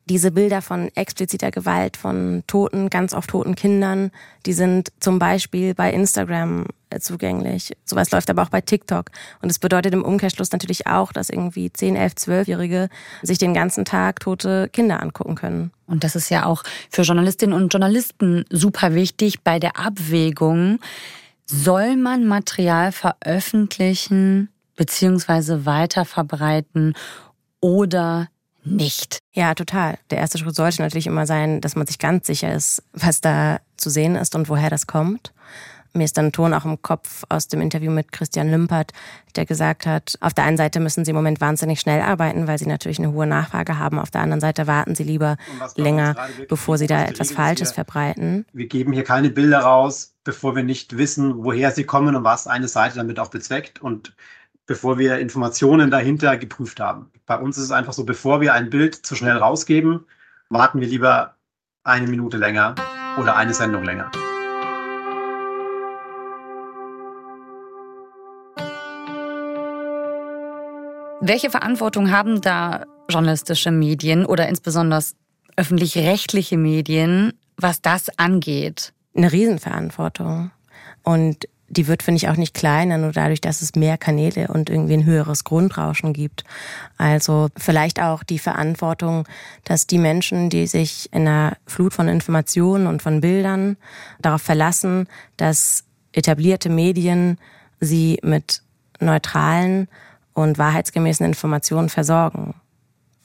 diese 0.09 0.31
Bilder 0.31 0.61
von 0.61 0.89
expliziter 0.95 1.51
Gewalt, 1.51 1.97
von 1.97 2.43
toten, 2.47 2.89
ganz 2.89 3.13
oft 3.13 3.29
toten 3.29 3.55
Kindern, 3.55 4.11
die 4.45 4.53
sind 4.53 4.91
zum 4.99 5.19
Beispiel 5.19 5.75
bei 5.75 5.91
Instagram 5.91 6.65
äh, 6.89 6.99
zugänglich. 6.99 7.73
Sowas 7.83 8.11
läuft 8.11 8.29
aber 8.29 8.43
auch 8.43 8.49
bei 8.49 8.61
TikTok. 8.61 9.11
Und 9.41 9.49
es 9.49 9.59
bedeutet 9.59 9.93
im 9.93 10.03
Umkehrschluss 10.03 10.51
natürlich 10.51 10.87
auch, 10.87 11.11
dass 11.11 11.29
irgendwie 11.29 11.71
10, 11.71 11.95
11, 11.95 12.13
12-Jährige 12.13 12.89
sich 13.21 13.37
den 13.37 13.53
ganzen 13.53 13.85
Tag 13.85 14.21
tote 14.21 14.69
Kinder 14.69 15.01
angucken 15.01 15.35
können. 15.35 15.71
Und 15.85 16.03
das 16.03 16.15
ist 16.15 16.29
ja 16.29 16.45
auch 16.45 16.63
für 16.89 17.01
Journalistinnen 17.01 17.55
und 17.55 17.73
Journalisten 17.73 18.45
super 18.49 18.95
wichtig 18.95 19.41
bei 19.43 19.59
der 19.59 19.77
Abwägung. 19.77 20.79
Soll 21.45 21.97
man 21.97 22.25
Material 22.25 22.91
veröffentlichen 22.91 24.49
beziehungsweise 24.75 25.65
weiter 25.65 26.05
verbreiten 26.05 26.93
oder 27.59 28.27
nicht. 28.75 29.19
Ja, 29.33 29.53
total. 29.53 29.97
Der 30.09 30.17
erste 30.19 30.37
Schritt 30.37 30.55
sollte 30.55 30.81
natürlich 30.81 31.07
immer 31.07 31.25
sein, 31.25 31.61
dass 31.61 31.75
man 31.75 31.87
sich 31.87 31.99
ganz 31.99 32.27
sicher 32.27 32.53
ist, 32.53 32.83
was 32.93 33.21
da 33.21 33.59
zu 33.77 33.89
sehen 33.89 34.15
ist 34.15 34.35
und 34.35 34.49
woher 34.49 34.69
das 34.69 34.87
kommt. 34.87 35.33
Mir 35.93 36.03
ist 36.03 36.17
dann 36.17 36.27
ein 36.27 36.31
Ton 36.31 36.53
auch 36.53 36.65
im 36.65 36.81
Kopf 36.81 37.23
aus 37.29 37.47
dem 37.47 37.59
Interview 37.59 37.91
mit 37.91 38.11
Christian 38.11 38.51
Lümpert, 38.51 38.91
der 39.35 39.45
gesagt 39.45 39.85
hat, 39.85 40.17
auf 40.21 40.33
der 40.33 40.43
einen 40.43 40.57
Seite 40.57 40.79
müssen 40.79 41.03
sie 41.03 41.11
im 41.11 41.15
Moment 41.15 41.41
wahnsinnig 41.41 41.79
schnell 41.79 42.01
arbeiten, 42.01 42.47
weil 42.47 42.59
sie 42.59 42.67
natürlich 42.67 42.99
eine 42.99 43.11
hohe 43.11 43.25
Nachfrage 43.25 43.79
haben. 43.79 43.97
Auf 43.97 44.11
der 44.11 44.21
anderen 44.21 44.41
Seite 44.41 44.67
warten 44.67 44.95
sie 44.95 45.03
lieber 45.03 45.37
länger, 45.75 46.15
bevor 46.49 46.77
sie 46.77 46.87
da 46.87 47.05
etwas 47.05 47.31
Falsches 47.31 47.71
wir, 47.71 47.75
verbreiten. 47.75 48.45
Wir 48.53 48.67
geben 48.67 48.93
hier 48.93 49.03
keine 49.03 49.29
Bilder 49.29 49.59
raus, 49.59 50.13
bevor 50.23 50.55
wir 50.55 50.63
nicht 50.63 50.97
wissen, 50.97 51.43
woher 51.43 51.71
sie 51.71 51.85
kommen 51.85 52.15
und 52.15 52.23
was 52.23 52.47
eine 52.47 52.67
Seite 52.67 52.97
damit 52.97 53.19
auch 53.19 53.29
bezweckt. 53.29 53.81
Und 53.81 54.13
bevor 54.67 54.99
wir 54.99 55.17
Informationen 55.17 55.89
dahinter 55.89 56.37
geprüft 56.37 56.79
haben. 56.79 57.09
Bei 57.25 57.37
uns 57.37 57.57
ist 57.57 57.63
es 57.63 57.71
einfach 57.71 57.93
so, 57.93 58.03
bevor 58.03 58.41
wir 58.41 58.53
ein 58.53 58.69
Bild 58.69 58.95
zu 58.95 59.15
schnell 59.15 59.37
rausgeben, 59.37 60.05
warten 60.49 60.81
wir 60.81 60.87
lieber 60.87 61.35
eine 61.83 62.07
Minute 62.07 62.37
länger 62.37 62.75
oder 63.17 63.37
eine 63.37 63.53
Sendung 63.53 63.83
länger. 63.83 64.11
Welche 71.21 71.49
Verantwortung 71.49 72.11
haben 72.11 72.41
da 72.41 72.85
journalistische 73.09 73.71
Medien 73.71 74.25
oder 74.25 74.47
insbesondere 74.49 75.01
öffentlich-rechtliche 75.55 76.57
Medien, 76.57 77.33
was 77.55 77.81
das 77.81 78.09
angeht? 78.19 78.93
Eine 79.15 79.31
Riesenverantwortung. 79.31 80.51
Und 81.07 81.47
die 81.69 81.87
wird, 81.87 82.03
finde 82.03 82.17
ich, 82.17 82.27
auch 82.27 82.35
nicht 82.35 82.53
kleiner, 82.53 82.97
nur 82.97 83.13
dadurch, 83.13 83.39
dass 83.39 83.61
es 83.61 83.75
mehr 83.75 83.97
Kanäle 83.97 84.49
und 84.49 84.69
irgendwie 84.69 84.95
ein 84.95 85.05
höheres 85.05 85.45
Grundrauschen 85.45 86.11
gibt. 86.11 86.43
Also 86.97 87.47
vielleicht 87.55 88.01
auch 88.01 88.23
die 88.23 88.39
Verantwortung, 88.39 89.25
dass 89.63 89.87
die 89.87 89.99
Menschen, 89.99 90.49
die 90.49 90.67
sich 90.67 91.07
in 91.13 91.25
einer 91.25 91.55
Flut 91.65 91.93
von 91.93 92.09
Informationen 92.09 92.87
und 92.87 93.01
von 93.01 93.21
Bildern 93.21 93.77
darauf 94.21 94.41
verlassen, 94.41 95.07
dass 95.37 95.85
etablierte 96.11 96.67
Medien 96.67 97.37
sie 97.79 98.19
mit 98.21 98.61
neutralen 98.99 99.87
und 100.33 100.57
wahrheitsgemäßen 100.57 101.25
Informationen 101.25 101.87
versorgen. 101.87 102.53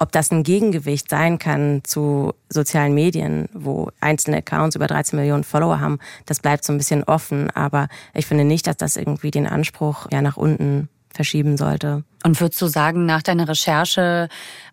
Ob 0.03 0.11
das 0.11 0.33
ein 0.33 0.43
Gegengewicht 0.43 1.09
sein 1.09 1.39
kann 1.39 1.83
zu 1.85 2.35
sozialen 2.49 2.93
Medien, 2.93 3.49
wo 3.53 3.93
einzelne 4.01 4.39
Accounts 4.39 4.75
über 4.75 4.89
13 4.89 5.17
Millionen 5.17 5.45
Follower 5.45 5.79
haben, 5.79 6.01
das 6.27 6.41
bleibt 6.41 6.65
so 6.65 6.73
ein 6.73 6.77
bisschen 6.77 7.05
offen. 7.05 7.51
Aber 7.51 7.87
ich 8.13 8.27
finde 8.27 8.43
nicht, 8.43 8.67
dass 8.67 8.77
das 8.77 8.97
irgendwie 8.97 9.31
den 9.31 9.47
Anspruch 9.47 10.09
ja 10.11 10.21
nach 10.21 10.37
unten 10.37 10.89
verschieben 11.15 11.57
sollte. 11.57 12.03
Und 12.25 12.41
würdest 12.41 12.61
du 12.61 12.67
sagen, 12.67 13.07
nach 13.07 13.23
deiner 13.23 13.47
Recherche 13.47 14.29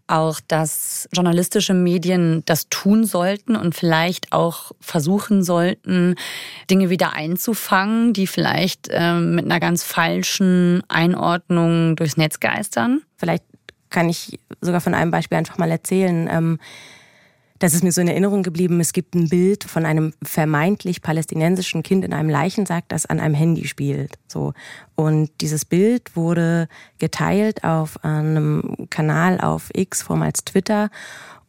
auch, 0.07 0.39
dass 0.47 1.07
journalistische 1.13 1.75
Medien 1.75 2.41
das 2.47 2.67
tun 2.69 3.03
sollten 3.03 3.55
und 3.55 3.75
vielleicht 3.75 4.33
auch 4.33 4.71
versuchen 4.79 5.43
sollten, 5.43 6.15
Dinge 6.71 6.89
wieder 6.89 7.13
einzufangen, 7.13 8.13
die 8.13 8.25
vielleicht 8.25 8.87
äh, 8.89 9.13
mit 9.13 9.45
einer 9.45 9.59
ganz 9.59 9.83
falschen 9.83 10.81
Einordnung 10.87 11.95
durchs 11.97 12.17
Netz 12.17 12.39
geistern? 12.39 13.03
Vielleicht 13.15 13.43
kann 13.91 14.09
ich 14.09 14.39
sogar 14.61 14.81
von 14.81 14.93
einem 14.93 15.11
Beispiel 15.11 15.37
einfach 15.37 15.57
mal 15.57 15.71
erzählen. 15.71 16.29
Ähm, 16.31 16.59
das 17.59 17.73
ist 17.73 17.83
mir 17.83 17.91
so 17.91 17.99
in 17.99 18.07
Erinnerung 18.07 18.41
geblieben. 18.41 18.79
Es 18.79 18.93
gibt 18.93 19.15
ein 19.15 19.27
Bild 19.27 19.65
von 19.65 19.85
einem 19.85 20.13
vermeintlich 20.23 21.01
palästinensischen 21.01 21.83
Kind 21.83 22.05
in 22.05 22.13
einem 22.13 22.29
Leichensack, 22.29 22.85
das 22.87 23.05
an 23.05 23.19
einem 23.19 23.35
Handy 23.35 23.67
spielt. 23.67 24.17
So. 24.27 24.53
Und 24.95 25.29
dieses 25.41 25.65
Bild 25.65 26.15
wurde 26.15 26.69
geteilt 26.99 27.65
auf 27.65 28.03
einem 28.03 28.87
Kanal 28.89 29.41
auf 29.41 29.69
X, 29.73 30.01
vormals 30.01 30.45
Twitter. 30.45 30.89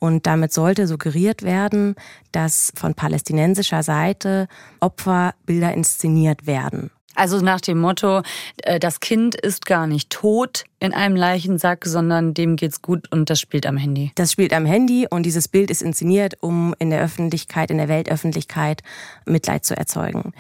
Und 0.01 0.27
damit 0.27 0.53
sollte 0.53 0.89
suggeriert 0.89 1.43
werden, 1.43 1.95
dass 2.33 2.73
von 2.75 2.95
palästinensischer 2.95 3.85
Seite 3.85 4.49
Opferbilder 4.81 5.73
inszeniert 5.73 6.47
werden. 6.47 6.91
Also 7.15 7.41
nach 7.41 7.61
dem 7.61 7.79
Motto, 7.79 8.23
äh, 8.63 8.79
das 8.79 9.01
Kind 9.01 9.35
ist 9.35 9.67
gar 9.67 9.87
nicht 9.87 10.11
tot 10.11 10.65
in 10.79 10.95
einem 10.95 11.17
Leichensack, 11.17 11.85
sondern 11.85 12.35
dem 12.35 12.57
geht's 12.57 12.83
gut 12.83 13.11
und 13.13 13.31
das 13.31 13.41
spielt 13.41 13.67
am 13.67 13.77
Handy. 13.77 14.13
Das 14.15 14.33
spielt 14.33 14.53
am 14.53 14.65
Handy 14.65 15.07
und 15.09 15.25
dieses 15.25 15.49
Bild 15.49 15.71
ist 15.71 15.83
inszeniert, 15.83 16.35
um 16.41 16.75
in 16.79 16.91
der 16.91 17.03
Öffentlichkeit, 17.03 17.71
in 17.71 17.79
der 17.79 17.89
Weltöffentlichkeit 17.89 18.83
Mitleid 19.27 19.65
zu 19.65 19.77
erzeugen. 19.77 20.33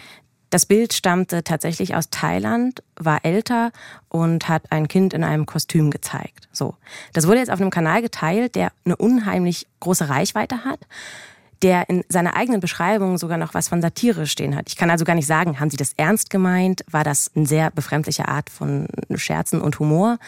Das 0.51 0.67
Bild 0.67 0.93
stammte 0.93 1.45
tatsächlich 1.45 1.95
aus 1.95 2.11
Thailand, 2.11 2.83
war 2.97 3.25
älter 3.25 3.71
und 4.09 4.49
hat 4.49 4.73
ein 4.73 4.89
Kind 4.89 5.15
in 5.15 5.23
einem 5.23 5.47
Kostüm 5.47 5.93
gezeigt. 5.93 6.49
So. 6.51 6.75
Das 7.13 7.29
wurde 7.29 7.39
jetzt 7.39 7.51
auf 7.51 7.61
einem 7.61 7.71
Kanal 7.71 8.03
geteilt, 8.03 8.57
der 8.57 8.73
eine 8.85 8.97
unheimlich 8.97 9.69
große 9.79 10.09
Reichweite 10.09 10.65
hat 10.65 10.81
der 11.63 11.89
in 11.89 12.05
seiner 12.09 12.37
eigenen 12.37 12.61
Beschreibung 12.61 13.19
sogar 13.19 13.39
noch 13.39 13.55
was 13.55 13.69
von 13.69 13.83
Satire 13.83 14.27
stehen 14.27 14.57
hat. 14.57 14.69
Ich 14.69 14.77
kann 14.77 14.91
also 14.91 15.05
gar 15.05 15.15
nicht 15.15 15.27
sagen, 15.27 15.61
haben 15.61 15.71
Sie 15.71 15.77
das 15.77 15.93
ernst 15.97 16.31
gemeint? 16.31 16.85
War 16.91 17.05
das 17.05 17.31
eine 17.35 17.47
sehr 17.47 17.71
befremdliche 17.71 18.29
Art 18.29 18.49
von 18.51 18.87
Scherzen 19.15 19.61
und 19.61 19.79
Humor? 19.79 20.19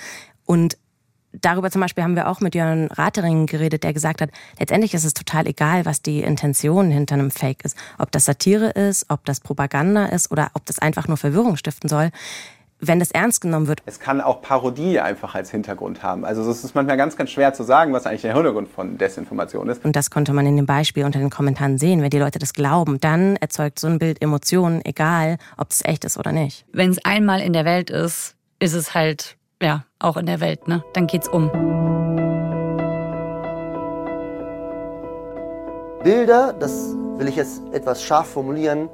Und 0.44 0.76
darüber 1.32 1.70
zum 1.70 1.80
Beispiel 1.80 2.04
haben 2.04 2.16
wir 2.16 2.28
auch 2.28 2.40
mit 2.40 2.54
Jörn 2.54 2.88
Ratering 2.88 3.46
geredet, 3.46 3.82
der 3.84 3.94
gesagt 3.94 4.20
hat, 4.20 4.30
letztendlich 4.58 4.92
ist 4.92 5.04
es 5.04 5.14
total 5.14 5.46
egal, 5.46 5.86
was 5.86 6.02
die 6.02 6.20
Intention 6.20 6.90
hinter 6.90 7.14
einem 7.14 7.30
Fake 7.30 7.64
ist. 7.64 7.76
Ob 7.98 8.12
das 8.12 8.26
Satire 8.26 8.70
ist, 8.70 9.06
ob 9.08 9.24
das 9.24 9.40
Propaganda 9.40 10.06
ist 10.06 10.30
oder 10.30 10.50
ob 10.54 10.66
das 10.66 10.78
einfach 10.78 11.08
nur 11.08 11.16
Verwirrung 11.16 11.56
stiften 11.56 11.88
soll 11.88 12.10
wenn 12.82 12.98
das 12.98 13.12
ernst 13.12 13.40
genommen 13.40 13.68
wird. 13.68 13.80
Es 13.86 14.00
kann 14.00 14.20
auch 14.20 14.42
Parodie 14.42 14.98
einfach 14.98 15.34
als 15.34 15.50
Hintergrund 15.50 16.02
haben. 16.02 16.24
Also 16.24 16.42
es 16.50 16.64
ist 16.64 16.74
manchmal 16.74 16.96
ganz, 16.96 17.16
ganz 17.16 17.30
schwer 17.30 17.54
zu 17.54 17.62
sagen, 17.62 17.92
was 17.92 18.06
eigentlich 18.06 18.22
der 18.22 18.34
Hintergrund 18.34 18.68
von 18.68 18.98
Desinformation 18.98 19.68
ist. 19.68 19.84
Und 19.84 19.94
das 19.94 20.10
konnte 20.10 20.32
man 20.32 20.44
in 20.46 20.56
dem 20.56 20.66
Beispiel 20.66 21.04
unter 21.04 21.20
den 21.20 21.30
Kommentaren 21.30 21.78
sehen. 21.78 22.02
Wenn 22.02 22.10
die 22.10 22.18
Leute 22.18 22.40
das 22.40 22.52
glauben, 22.52 22.98
dann 23.00 23.36
erzeugt 23.36 23.78
so 23.78 23.86
ein 23.86 23.98
Bild 23.98 24.20
Emotionen, 24.20 24.84
egal 24.84 25.38
ob 25.56 25.70
es 25.70 25.84
echt 25.84 26.04
ist 26.04 26.18
oder 26.18 26.32
nicht. 26.32 26.66
Wenn 26.72 26.90
es 26.90 27.02
einmal 27.04 27.40
in 27.40 27.52
der 27.52 27.64
Welt 27.64 27.88
ist, 27.88 28.34
ist 28.58 28.74
es 28.74 28.94
halt, 28.94 29.36
ja, 29.62 29.84
auch 30.00 30.16
in 30.16 30.26
der 30.26 30.40
Welt, 30.40 30.66
ne? 30.66 30.84
Dann 30.92 31.06
geht's 31.06 31.28
um. 31.28 31.50
Bilder, 36.02 36.52
das 36.58 36.96
will 37.16 37.28
ich 37.28 37.36
jetzt 37.36 37.62
etwas 37.72 38.02
scharf 38.02 38.26
formulieren, 38.26 38.88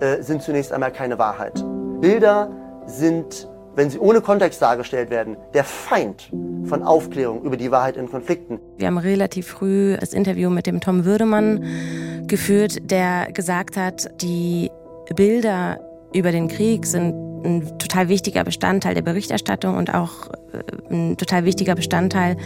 äh, 0.00 0.20
sind 0.22 0.42
zunächst 0.42 0.70
einmal 0.70 0.92
keine 0.92 1.18
Wahrheit. 1.18 1.64
Bilder 2.02 2.50
sind, 2.92 3.48
wenn 3.74 3.90
sie 3.90 3.98
ohne 3.98 4.20
Kontext 4.20 4.60
dargestellt 4.60 5.10
werden, 5.10 5.36
der 5.54 5.64
Feind 5.64 6.30
von 6.64 6.82
Aufklärung 6.82 7.42
über 7.42 7.56
die 7.56 7.70
Wahrheit 7.70 7.96
in 7.96 8.10
Konflikten. 8.10 8.60
Wir 8.76 8.86
haben 8.86 8.98
relativ 8.98 9.48
früh 9.48 9.96
das 9.98 10.12
Interview 10.12 10.50
mit 10.50 10.66
dem 10.66 10.80
Tom 10.80 11.04
Würdemann 11.04 11.64
geführt, 12.26 12.90
der 12.90 13.32
gesagt 13.32 13.76
hat, 13.76 14.10
die 14.20 14.70
Bilder 15.14 15.80
über 16.14 16.32
den 16.32 16.48
Krieg 16.48 16.86
sind 16.86 17.14
ein 17.44 17.78
total 17.78 18.08
wichtiger 18.08 18.44
Bestandteil 18.44 18.94
der 18.94 19.02
Berichterstattung 19.02 19.76
und 19.76 19.92
auch 19.92 20.28
äh, 20.52 20.94
ein 20.94 21.16
total 21.16 21.44
wichtiger 21.44 21.74
Bestandteil 21.74 22.36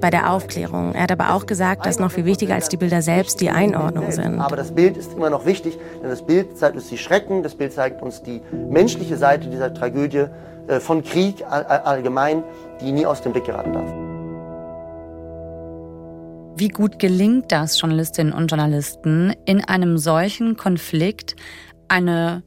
bei 0.00 0.10
der 0.10 0.32
Aufklärung. 0.32 0.94
Er 0.94 1.02
hat 1.02 1.12
aber 1.12 1.34
auch 1.34 1.46
gesagt, 1.46 1.86
dass 1.86 1.98
noch 1.98 2.10
viel 2.10 2.24
wichtiger 2.24 2.54
als 2.54 2.68
die 2.68 2.76
Bilder 2.76 3.02
selbst 3.02 3.40
die 3.40 3.50
Einordnung 3.50 4.10
sind. 4.10 4.40
Aber 4.40 4.56
das 4.56 4.74
Bild 4.74 4.96
ist 4.96 5.12
immer 5.14 5.30
noch 5.30 5.46
wichtig, 5.46 5.78
denn 6.02 6.10
das 6.10 6.22
Bild 6.22 6.56
zeigt 6.58 6.76
uns 6.76 6.88
die 6.88 6.98
Schrecken, 6.98 7.42
das 7.42 7.54
Bild 7.54 7.72
zeigt 7.72 8.02
uns 8.02 8.22
die 8.22 8.40
menschliche 8.70 9.16
Seite 9.16 9.48
dieser 9.48 9.72
Tragödie 9.74 10.26
äh, 10.68 10.80
von 10.80 11.02
Krieg 11.02 11.44
allgemein, 11.48 12.42
die 12.80 12.92
nie 12.92 13.06
aus 13.06 13.22
dem 13.22 13.32
Blick 13.32 13.44
geraten 13.44 13.72
darf. 13.72 13.90
Wie 16.56 16.68
gut 16.68 16.98
gelingt 16.98 17.52
das 17.52 17.80
Journalistinnen 17.80 18.32
und 18.32 18.48
Journalisten, 18.50 19.32
in 19.44 19.64
einem 19.64 19.96
solchen 19.96 20.56
Konflikt 20.56 21.36
eine 21.86 22.42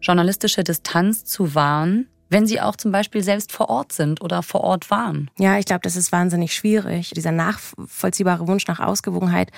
journalistische 0.00 0.62
Distanz 0.64 1.24
zu 1.24 1.54
wahren, 1.54 2.08
wenn 2.28 2.46
sie 2.46 2.60
auch 2.60 2.76
zum 2.76 2.92
Beispiel 2.92 3.22
selbst 3.22 3.52
vor 3.52 3.68
Ort 3.68 3.92
sind 3.92 4.20
oder 4.22 4.42
vor 4.42 4.62
Ort 4.62 4.90
waren? 4.90 5.30
Ja, 5.38 5.58
ich 5.58 5.66
glaube, 5.66 5.82
das 5.82 5.96
ist 5.96 6.12
wahnsinnig 6.12 6.54
schwierig. 6.54 7.10
Dieser 7.10 7.32
nachvollziehbare 7.32 8.46
Wunsch 8.46 8.66
nach 8.66 8.80
Ausgewogenheit, 8.80 9.50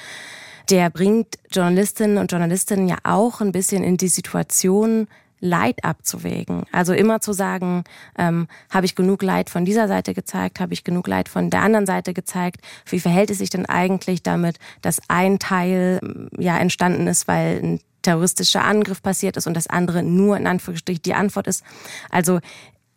der 0.70 0.90
bringt 0.90 1.38
Journalistinnen 1.50 2.18
und 2.18 2.30
Journalistinnen 2.30 2.88
ja 2.88 2.98
auch 3.02 3.40
ein 3.40 3.52
bisschen 3.52 3.82
in 3.82 3.96
die 3.96 4.08
Situation, 4.08 5.08
Leid 5.40 5.84
abzuwägen. 5.84 6.64
Also 6.70 6.92
immer 6.92 7.20
zu 7.20 7.32
sagen, 7.32 7.84
ähm, 8.18 8.46
habe 8.70 8.84
ich 8.84 8.94
genug 8.94 9.22
Leid 9.22 9.48
von 9.48 9.64
dieser 9.64 9.88
Seite 9.88 10.12
gezeigt, 10.12 10.60
habe 10.60 10.74
ich 10.74 10.84
genug 10.84 11.08
Leid 11.08 11.28
von 11.28 11.48
der 11.48 11.62
anderen 11.62 11.86
Seite 11.86 12.12
gezeigt. 12.12 12.60
Wie 12.86 13.00
verhält 13.00 13.30
es 13.30 13.38
sich 13.38 13.48
denn 13.48 13.66
eigentlich 13.66 14.22
damit, 14.22 14.58
dass 14.82 15.00
ein 15.08 15.38
Teil 15.38 16.00
ja 16.38 16.58
entstanden 16.58 17.06
ist, 17.06 17.26
weil 17.26 17.60
ein 17.62 17.80
terroristischer 18.02 18.64
Angriff 18.64 19.02
passiert 19.02 19.36
ist 19.36 19.46
und 19.46 19.54
das 19.54 19.66
andere 19.66 20.02
nur 20.02 20.36
in 20.36 20.46
Anführungsstrichen 20.46 21.02
die 21.02 21.14
Antwort 21.14 21.46
ist. 21.46 21.64
Also 22.10 22.40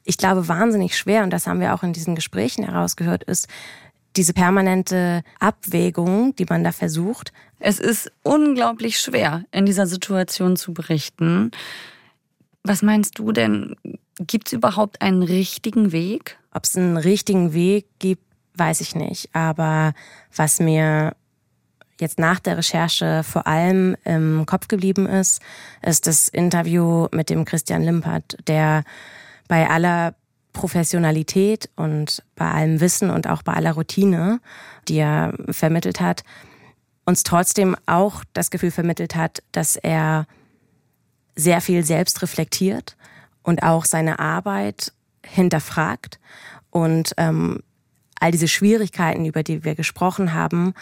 ich 0.03 0.17
glaube, 0.17 0.47
wahnsinnig 0.47 0.97
schwer, 0.97 1.23
und 1.23 1.29
das 1.31 1.47
haben 1.47 1.59
wir 1.59 1.73
auch 1.73 1.83
in 1.83 1.93
diesen 1.93 2.15
Gesprächen 2.15 2.65
herausgehört, 2.65 3.23
ist 3.23 3.47
diese 4.15 4.33
permanente 4.33 5.23
Abwägung, 5.39 6.35
die 6.35 6.45
man 6.45 6.63
da 6.63 6.71
versucht. 6.71 7.31
Es 7.59 7.79
ist 7.79 8.11
unglaublich 8.21 8.99
schwer, 8.99 9.45
in 9.51 9.65
dieser 9.65 9.87
Situation 9.87 10.55
zu 10.55 10.73
berichten. 10.73 11.51
Was 12.63 12.81
meinst 12.81 13.17
du 13.17 13.31
denn? 13.31 13.75
Gibt 14.19 14.47
es 14.47 14.53
überhaupt 14.53 15.01
einen 15.01 15.23
richtigen 15.23 15.91
Weg? 15.91 16.37
Ob 16.51 16.65
es 16.65 16.77
einen 16.77 16.97
richtigen 16.97 17.53
Weg 17.53 17.87
gibt, 17.99 18.23
weiß 18.55 18.81
ich 18.81 18.95
nicht. 18.95 19.33
Aber 19.33 19.93
was 20.35 20.59
mir 20.59 21.15
jetzt 21.99 22.19
nach 22.19 22.39
der 22.39 22.57
Recherche 22.57 23.23
vor 23.23 23.47
allem 23.47 23.95
im 24.03 24.45
Kopf 24.45 24.67
geblieben 24.67 25.05
ist, 25.05 25.41
ist 25.81 26.07
das 26.07 26.27
Interview 26.27 27.07
mit 27.11 27.29
dem 27.29 27.45
Christian 27.45 27.83
Limpert, 27.83 28.37
der 28.47 28.83
bei 29.47 29.69
aller 29.69 30.15
Professionalität 30.53 31.69
und 31.75 32.23
bei 32.35 32.49
allem 32.49 32.79
Wissen 32.79 33.09
und 33.09 33.27
auch 33.27 33.41
bei 33.41 33.53
aller 33.53 33.73
Routine, 33.73 34.39
die 34.87 34.97
er 34.97 35.33
vermittelt 35.49 35.99
hat, 35.99 36.23
uns 37.05 37.23
trotzdem 37.23 37.75
auch 37.85 38.23
das 38.33 38.51
Gefühl 38.51 38.71
vermittelt 38.71 39.15
hat, 39.15 39.43
dass 39.51 39.75
er 39.75 40.27
sehr 41.35 41.59
viel 41.61 41.83
selbst 41.83 42.21
reflektiert 42.21 42.95
und 43.41 43.63
auch 43.63 43.85
seine 43.85 44.19
Arbeit 44.19 44.93
hinterfragt 45.25 46.19
und 46.69 47.13
ähm, 47.17 47.59
all 48.23 48.31
diese 48.31 48.47
Schwierigkeiten, 48.47 49.25
über 49.25 49.43
die 49.43 49.65
wir 49.65 49.75
gesprochen 49.75 50.33
haben, 50.33 50.73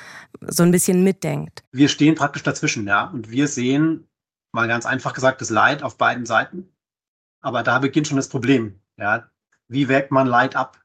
so 0.41 0.61
ein 0.61 0.69
bisschen 0.69 1.03
mitdenkt. 1.03 1.63
Wir 1.71 1.89
stehen 1.89 2.13
praktisch 2.13 2.43
dazwischen, 2.43 2.85
ja, 2.85 3.05
und 3.05 3.31
wir 3.31 3.47
sehen, 3.47 4.07
mal 4.51 4.67
ganz 4.67 4.85
einfach 4.85 5.13
gesagt, 5.13 5.41
das 5.41 5.49
Leid 5.49 5.81
auf 5.81 5.97
beiden 5.97 6.27
Seiten. 6.27 6.69
Aber 7.41 7.63
da 7.63 7.79
beginnt 7.79 8.07
schon 8.07 8.17
das 8.17 8.29
Problem, 8.29 8.79
ja. 8.97 9.27
Wie 9.67 9.87
wägt 9.87 10.11
man 10.11 10.27
Leid 10.27 10.55
ab? 10.55 10.79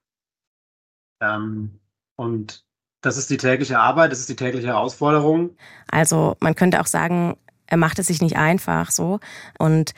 Ähm, 1.20 1.78
und 2.16 2.64
das 3.02 3.18
ist 3.18 3.28
die 3.28 3.36
tägliche 3.36 3.78
Arbeit, 3.78 4.10
das 4.10 4.20
ist 4.20 4.30
die 4.30 4.36
tägliche 4.36 4.68
Herausforderung. 4.68 5.56
Also 5.88 6.38
man 6.40 6.54
könnte 6.54 6.80
auch 6.80 6.86
sagen, 6.86 7.36
er 7.66 7.76
macht 7.76 7.98
es 7.98 8.06
sich 8.06 8.22
nicht 8.22 8.36
einfach 8.36 8.90
so. 8.90 9.20
Und 9.58 9.92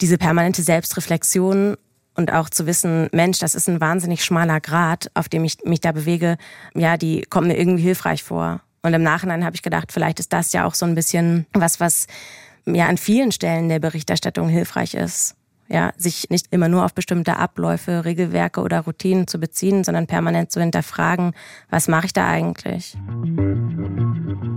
diese 0.00 0.16
permanente 0.16 0.62
Selbstreflexion 0.62 1.76
und 2.14 2.32
auch 2.32 2.48
zu 2.48 2.66
wissen, 2.66 3.08
Mensch, 3.12 3.38
das 3.38 3.54
ist 3.54 3.68
ein 3.68 3.80
wahnsinnig 3.80 4.24
schmaler 4.24 4.60
Grad, 4.60 5.10
auf 5.14 5.28
dem 5.28 5.44
ich 5.44 5.58
mich 5.64 5.80
da 5.80 5.92
bewege, 5.92 6.36
ja, 6.74 6.96
die 6.96 7.22
kommt 7.22 7.48
mir 7.48 7.58
irgendwie 7.58 7.82
hilfreich 7.82 8.22
vor. 8.22 8.60
Und 8.82 8.94
im 8.94 9.02
Nachhinein 9.02 9.44
habe 9.44 9.56
ich 9.56 9.62
gedacht, 9.62 9.92
vielleicht 9.92 10.20
ist 10.20 10.32
das 10.32 10.52
ja 10.52 10.66
auch 10.66 10.74
so 10.74 10.84
ein 10.84 10.94
bisschen 10.94 11.46
was, 11.52 11.80
was 11.80 12.06
ja 12.66 12.86
an 12.86 12.98
vielen 12.98 13.32
Stellen 13.32 13.68
der 13.68 13.78
Berichterstattung 13.78 14.48
hilfreich 14.48 14.94
ist. 14.94 15.34
Ja, 15.66 15.92
sich 15.96 16.28
nicht 16.28 16.48
immer 16.50 16.68
nur 16.68 16.84
auf 16.84 16.92
bestimmte 16.92 17.38
Abläufe, 17.38 18.04
Regelwerke 18.04 18.60
oder 18.60 18.80
Routinen 18.80 19.26
zu 19.26 19.38
beziehen, 19.38 19.82
sondern 19.82 20.06
permanent 20.06 20.52
zu 20.52 20.60
hinterfragen, 20.60 21.32
was 21.70 21.88
mache 21.88 22.06
ich 22.06 22.12
da 22.12 22.28
eigentlich? 22.28 22.94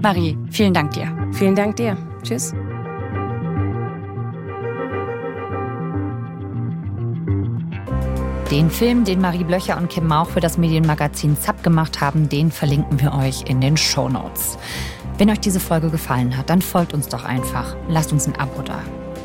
Marie, 0.01 0.37
vielen 0.51 0.73
Dank 0.73 0.91
dir. 0.91 1.15
Vielen 1.31 1.55
Dank 1.55 1.77
dir. 1.77 1.97
Tschüss. 2.23 2.53
Den 8.51 8.69
Film, 8.69 9.03
den 9.03 9.19
Marie 9.19 9.43
Blöcher 9.43 9.75
und 9.75 9.89
Kim 9.89 10.07
Mauch 10.07 10.29
für 10.29 10.39
das 10.39 10.57
Medienmagazin 10.57 11.35
ZAP 11.35 11.63
gemacht 11.63 11.99
haben, 11.99 12.29
den 12.29 12.49
verlinken 12.49 13.01
wir 13.01 13.13
euch 13.13 13.43
in 13.49 13.59
den 13.59 13.75
Show 13.75 14.07
Notes. 14.07 14.57
Wenn 15.17 15.29
euch 15.29 15.41
diese 15.41 15.59
Folge 15.59 15.89
gefallen 15.89 16.37
hat, 16.37 16.49
dann 16.49 16.61
folgt 16.61 16.93
uns 16.93 17.09
doch 17.09 17.25
einfach. 17.25 17.75
Lasst 17.89 18.13
uns 18.13 18.25
ein 18.25 18.37
Abo 18.37 18.61
da. 18.61 18.79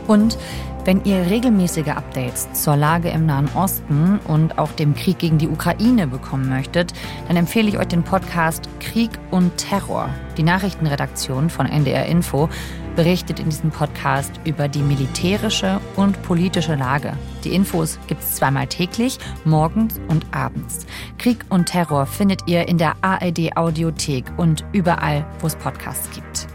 Und 0.07 0.38
wenn 0.85 1.05
ihr 1.05 1.31
regelmäßige 1.31 1.88
Updates 1.88 2.53
zur 2.55 2.77
Lage 2.77 3.11
im 3.11 3.25
Nahen 3.25 3.49
Osten 3.55 4.19
und 4.27 4.59
auch 4.59 4.73
dem 4.73 4.95
Krieg 4.95 5.19
gegen 5.19 5.38
die 5.38 5.49
Ukraine 5.49 6.09
bekommen 6.09 6.49
möchtet, 6.49 6.93
dann 7.29 7.37
empfehle 7.37 7.69
ich 7.69 7.79
euch 7.79 7.87
den 7.87 8.03
Podcast 8.03 8.69
Krieg 8.81 9.11
und 9.31 9.57
Terror. 9.57 10.11
Die 10.37 10.43
Nachrichtenredaktion 10.43 11.51
von 11.51 11.67
NDR 11.67 12.07
Info 12.07 12.49
berichtet 12.97 13.38
in 13.38 13.47
diesem 13.47 13.71
Podcast 13.71 14.33
über 14.45 14.67
die 14.67 14.83
militärische 14.83 15.81
und 15.95 16.21
politische 16.23 16.75
Lage. 16.75 17.12
Die 17.45 17.55
Infos 17.55 17.99
gibt 18.09 18.23
es 18.23 18.35
zweimal 18.35 18.67
täglich, 18.67 19.19
morgens 19.45 20.01
und 20.09 20.27
abends. 20.33 20.85
Krieg 21.17 21.45
und 21.49 21.67
Terror 21.67 22.07
findet 22.07 22.41
ihr 22.47 22.67
in 22.67 22.79
der 22.79 22.95
ARD 23.03 23.57
Audiothek 23.57 24.25
und 24.37 24.65
überall, 24.73 25.25
wo 25.41 25.47
es 25.47 25.55
Podcasts 25.55 26.11
gibt. 26.11 26.49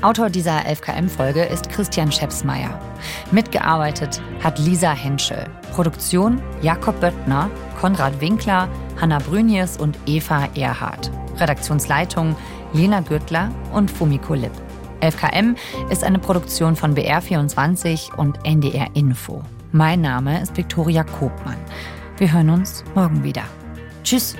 Autor 0.00 0.30
dieser 0.30 0.60
11KM-Folge 0.60 1.42
ist 1.42 1.70
Christian 1.70 2.12
Schepsmeier. 2.12 2.78
Mitgearbeitet 3.32 4.22
hat 4.44 4.58
Lisa 4.60 4.92
Henschel. 4.92 5.44
Produktion 5.72 6.40
Jakob 6.62 7.00
Böttner, 7.00 7.50
Konrad 7.80 8.20
Winkler, 8.20 8.68
Hanna 9.00 9.18
Brünjes 9.18 9.76
und 9.76 9.98
Eva 10.06 10.48
Erhardt. 10.54 11.10
Redaktionsleitung 11.38 12.36
Lena 12.72 13.00
Gürtler 13.00 13.50
und 13.72 13.90
Fumiko 13.90 14.34
Lipp. 14.34 14.52
11KM 15.00 15.56
ist 15.90 16.04
eine 16.04 16.20
Produktion 16.20 16.76
von 16.76 16.94
BR24 16.94 18.14
und 18.14 18.38
NDR 18.44 18.88
Info. 18.94 19.42
Mein 19.72 20.00
Name 20.00 20.40
ist 20.40 20.56
Viktoria 20.56 21.02
Kobmann. 21.02 21.58
Wir 22.18 22.32
hören 22.32 22.50
uns 22.50 22.84
morgen 22.94 23.24
wieder. 23.24 23.42
Tschüss. 24.04 24.36